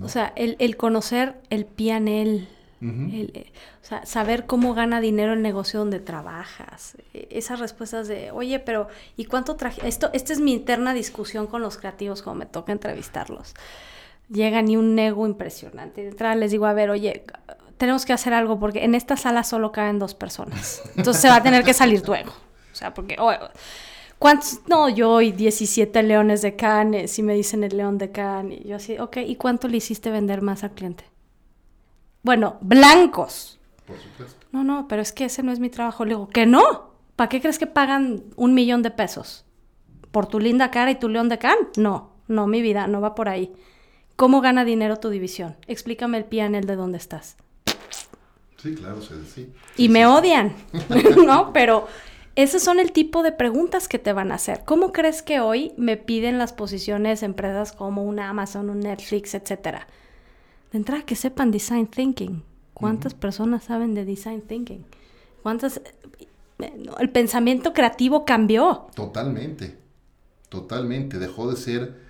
[0.00, 2.46] O sea, el, el conocer el PNL,
[2.82, 3.52] eh,
[3.82, 6.96] o sea, saber cómo gana dinero el negocio donde trabajas.
[7.12, 9.86] E, esas respuestas de, oye, pero ¿y cuánto traje?
[9.88, 13.54] Esto, esta es mi interna discusión con los creativos cuando me toca entrevistarlos.
[14.28, 16.02] Llegan y un ego impresionante.
[16.02, 17.24] De entrada les digo, a ver, oye,
[17.80, 20.82] tenemos que hacer algo porque en esta sala solo caben dos personas.
[20.96, 22.30] Entonces se va a tener que salir tu ego.
[22.30, 23.16] O sea, porque...
[24.18, 24.60] ¿Cuántos?
[24.68, 28.60] No, yo y 17 leones de Cannes y me dicen el león de Cannes.
[28.66, 31.04] Y yo así, ok, ¿y cuánto le hiciste vender más al cliente?
[32.22, 33.58] Bueno, blancos.
[33.86, 34.46] Por supuesto.
[34.52, 36.04] No, no, pero es que ese no es mi trabajo.
[36.04, 36.90] Le digo, que no.
[37.16, 39.46] ¿Para qué crees que pagan un millón de pesos?
[40.10, 41.56] ¿Por tu linda cara y tu león de can?
[41.78, 43.54] No, no, mi vida, no va por ahí.
[44.16, 45.56] ¿Cómo gana dinero tu división?
[45.66, 47.38] Explícame el pianel de dónde estás.
[48.60, 49.14] Sí, claro, sí.
[49.34, 50.54] sí y me odian,
[51.26, 51.52] ¿no?
[51.52, 51.88] Pero
[52.36, 54.62] esos son el tipo de preguntas que te van a hacer.
[54.64, 59.86] ¿Cómo crees que hoy me piden las posiciones empresas como una Amazon, un Netflix, etcétera?
[60.72, 62.42] de entrada que sepan design thinking.
[62.74, 64.84] ¿Cuántas personas saben de design thinking?
[65.42, 65.78] ¿Cuántas...
[66.58, 68.86] Eh, el pensamiento creativo cambió.
[68.94, 69.76] Totalmente,
[70.48, 71.18] totalmente.
[71.18, 72.09] Dejó de ser...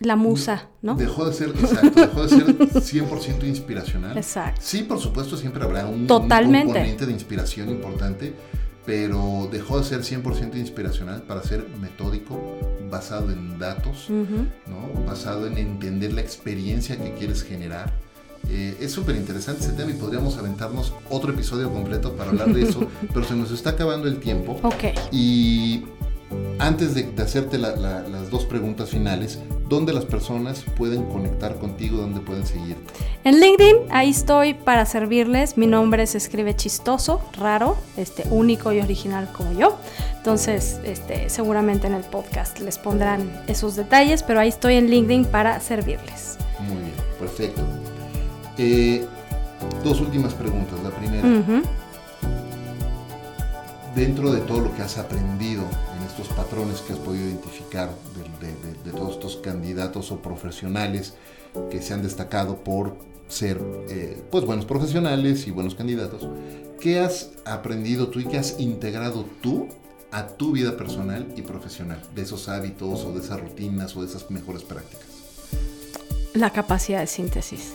[0.00, 0.94] La musa, ¿no?
[0.94, 4.16] Dejó de ser, exacto, dejó de ser 100% inspiracional.
[4.16, 4.58] Exacto.
[4.64, 8.32] Sí, por supuesto, siempre habrá un, componente de inspiración importante,
[8.86, 12.58] pero dejó de ser 100% inspiracional para ser metódico,
[12.90, 15.04] basado en datos, ¿no?
[15.06, 17.92] basado en entender la experiencia que quieres generar.
[18.48, 22.62] Eh, es súper interesante ese tema y podríamos aventarnos otro episodio completo para hablar de
[22.62, 22.80] eso,
[23.12, 24.58] pero se nos está acabando el tiempo.
[24.62, 24.84] Ok.
[25.12, 25.84] Y
[26.58, 31.98] antes de, hacerte las dos preguntas finales, ¿dónde las personas pueden conectar contigo?
[31.98, 32.92] ¿Dónde pueden seguirte?
[33.24, 35.56] En LinkedIn, ahí estoy para servirles.
[35.56, 39.78] Mi nombre se escribe chistoso, raro, este, único y original como yo.
[40.18, 45.24] Entonces, este, seguramente en el podcast les pondrán esos detalles, pero ahí estoy en LinkedIn
[45.24, 46.36] para servirles.
[46.58, 47.62] Muy bien, perfecto.
[48.58, 49.06] Eh,
[49.82, 50.78] dos últimas preguntas.
[50.84, 51.26] La primera,
[53.94, 55.64] dentro de todo lo que has aprendido
[56.20, 57.90] estos patrones que has podido identificar
[58.84, 61.14] de, todos estos candidatos o profesionales
[61.70, 62.96] que se han destacado por
[63.28, 66.28] ser eh, pues buenos profesionales y buenos candidatos,
[66.80, 69.68] ¿qué has aprendido tú y qué has integrado tú
[70.10, 74.08] a tu vida personal y profesional de esos hábitos o de esas rutinas o de
[74.08, 75.06] esas mejores prácticas?
[76.34, 77.74] La capacidad de síntesis.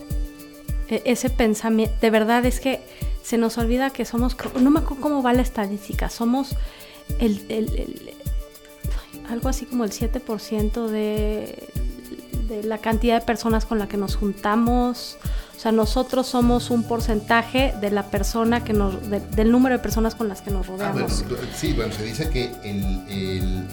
[0.89, 2.81] E, ese pensamiento, de verdad es que
[3.23, 6.55] se nos olvida que somos, no me acuerdo cómo va la estadística, somos
[7.19, 8.14] el,
[9.30, 11.69] algo así como el 7% de,
[12.47, 15.17] de la cantidad de personas con la que nos juntamos.
[15.55, 20.13] O sea, nosotros somos un porcentaje de la persona que nos, del número de personas
[20.13, 21.23] con las que nos ah, rodeamos.
[21.55, 22.51] sí, bueno, se dice que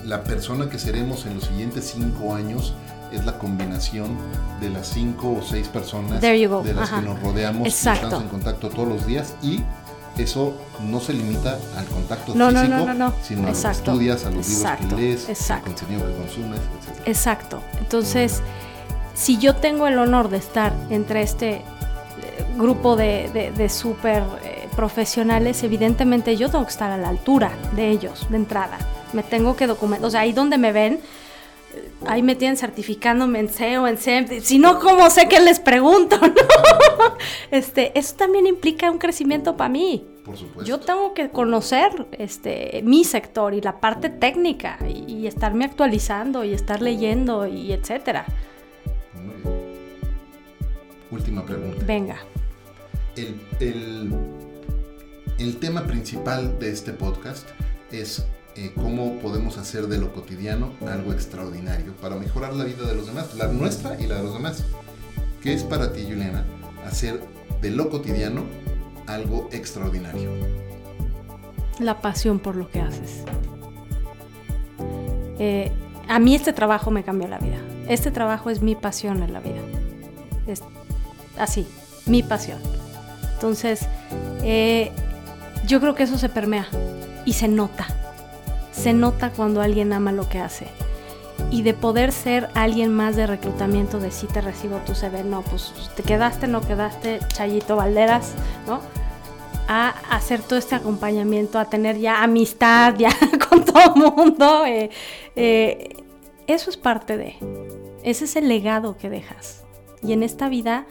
[0.04, 2.74] la persona que seremos en los siguientes cinco años
[3.12, 4.16] es la combinación
[4.60, 8.06] de las cinco o seis personas de las que nos rodeamos Exacto.
[8.06, 9.60] estamos en contacto todos los días y
[10.18, 13.14] eso no se limita al contacto No, físico, no, no, no.
[13.22, 15.70] sino a lo que estudias, a los Exacto, libros que lees, exacto.
[15.70, 17.02] al contenido que consumes, etc.
[17.06, 17.62] Exacto.
[17.78, 18.42] Entonces,
[19.14, 21.62] si yo tengo el honor de estar entre este eh,
[22.56, 27.52] grupo de, de, de súper eh, profesionales, evidentemente yo tengo que estar a la altura
[27.74, 28.78] de ellos, de entrada.
[29.12, 30.06] Me tengo que documentar.
[30.06, 31.00] O sea, ahí donde me ven,
[32.06, 34.26] ahí me tienen certificándome en SEO, en SEM.
[34.40, 36.16] Si no, ¿cómo sé que les pregunto?
[36.20, 36.30] no?
[37.50, 40.06] este, eso también implica un crecimiento para mí.
[40.24, 40.64] Por supuesto.
[40.68, 46.44] Yo tengo que conocer este, mi sector y la parte técnica y, y estarme actualizando
[46.44, 48.24] y estar leyendo y etcétera.
[49.14, 49.72] Muy bien.
[51.10, 51.84] Última pregunta.
[51.84, 52.16] Venga.
[53.16, 54.12] El, el-
[55.38, 57.48] el tema principal de este podcast
[57.90, 58.24] es
[58.56, 63.06] eh, cómo podemos hacer de lo cotidiano algo extraordinario para mejorar la vida de los
[63.06, 64.64] demás, la nuestra y la de los demás.
[65.42, 66.44] ¿Qué es para ti, Juliana,
[66.84, 67.20] hacer
[67.60, 68.44] de lo cotidiano
[69.06, 70.30] algo extraordinario?
[71.78, 73.24] La pasión por lo que haces.
[75.38, 75.72] Eh,
[76.08, 77.58] a mí este trabajo me cambió la vida.
[77.88, 79.60] Este trabajo es mi pasión en la vida.
[81.38, 81.66] Así,
[82.06, 82.58] mi pasión.
[83.34, 83.88] Entonces,
[84.42, 84.92] eh,
[85.66, 86.66] yo creo que eso se permea
[87.24, 87.86] y se nota.
[88.72, 90.66] Se nota cuando alguien ama lo que hace.
[91.50, 95.42] Y de poder ser alguien más de reclutamiento, de si te recibo tu CV, no,
[95.42, 98.34] pues te quedaste, no quedaste, Chayito Valderas,
[98.66, 98.80] ¿no?
[99.68, 103.10] a hacer todo este acompañamiento, a tener ya amistad ya
[103.48, 104.66] con todo el mundo.
[104.66, 104.90] eh,
[105.36, 105.96] eh,
[106.46, 107.36] eso es parte de,
[108.02, 109.64] ese es el legado que dejas.
[110.02, 110.86] Y en esta vida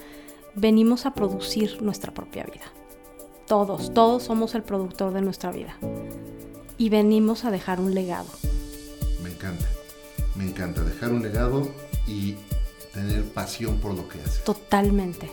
[0.55, 2.65] venimos a producir nuestra propia vida.
[3.47, 5.75] Todos, todos somos el productor de nuestra vida.
[6.81, 8.25] Y venimos a dejar un legado.
[9.21, 9.67] Me encanta,
[10.33, 11.71] me encanta dejar un legado
[12.07, 12.33] y
[12.91, 14.43] tener pasión por lo que haces.
[14.43, 15.31] Totalmente.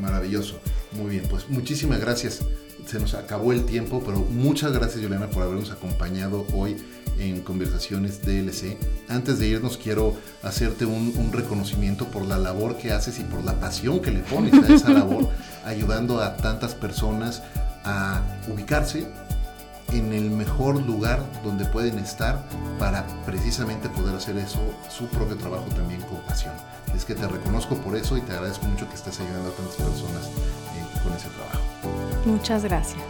[0.00, 0.58] Maravilloso.
[0.92, 2.40] Muy bien, pues muchísimas gracias.
[2.86, 6.78] Se nos acabó el tiempo, pero muchas gracias, Juliana, por habernos acompañado hoy
[7.18, 8.78] en Conversaciones DLC.
[9.08, 13.44] Antes de irnos, quiero hacerte un, un reconocimiento por la labor que haces y por
[13.44, 15.28] la pasión que le pones a esa labor,
[15.66, 17.42] ayudando a tantas personas
[17.84, 19.06] a ubicarse
[19.92, 22.44] en el mejor lugar donde pueden estar
[22.78, 24.60] para precisamente poder hacer eso,
[24.90, 26.54] su propio trabajo también con pasión.
[26.94, 29.76] Es que te reconozco por eso y te agradezco mucho que estés ayudando a tantas
[29.76, 31.60] personas eh, con ese trabajo.
[32.24, 33.02] Muchas gracias.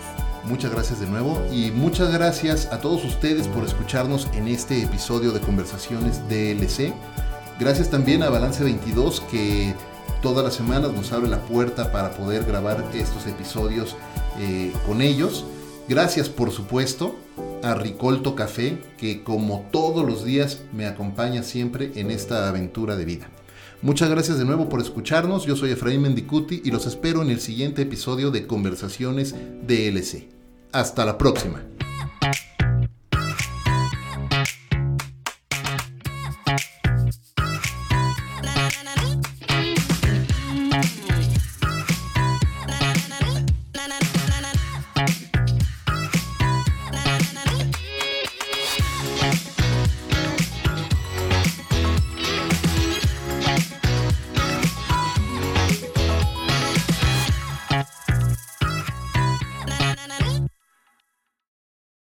[0.44, 5.32] Muchas gracias de nuevo y muchas gracias a todos ustedes por escucharnos en este episodio
[5.32, 6.94] de Conversaciones DLC.
[7.58, 9.74] Gracias también a Balance 22 que
[10.22, 13.96] todas las semanas nos abre la puerta para poder grabar estos episodios
[14.38, 15.44] eh, con ellos.
[15.88, 17.16] Gracias por supuesto
[17.62, 23.06] a Ricolto Café que como todos los días me acompaña siempre en esta aventura de
[23.06, 23.30] vida.
[23.80, 25.46] Muchas gracias de nuevo por escucharnos.
[25.46, 29.34] Yo soy Efraín Mendicuti y los espero en el siguiente episodio de Conversaciones
[29.66, 30.28] DLC.
[30.72, 31.62] Hasta la próxima.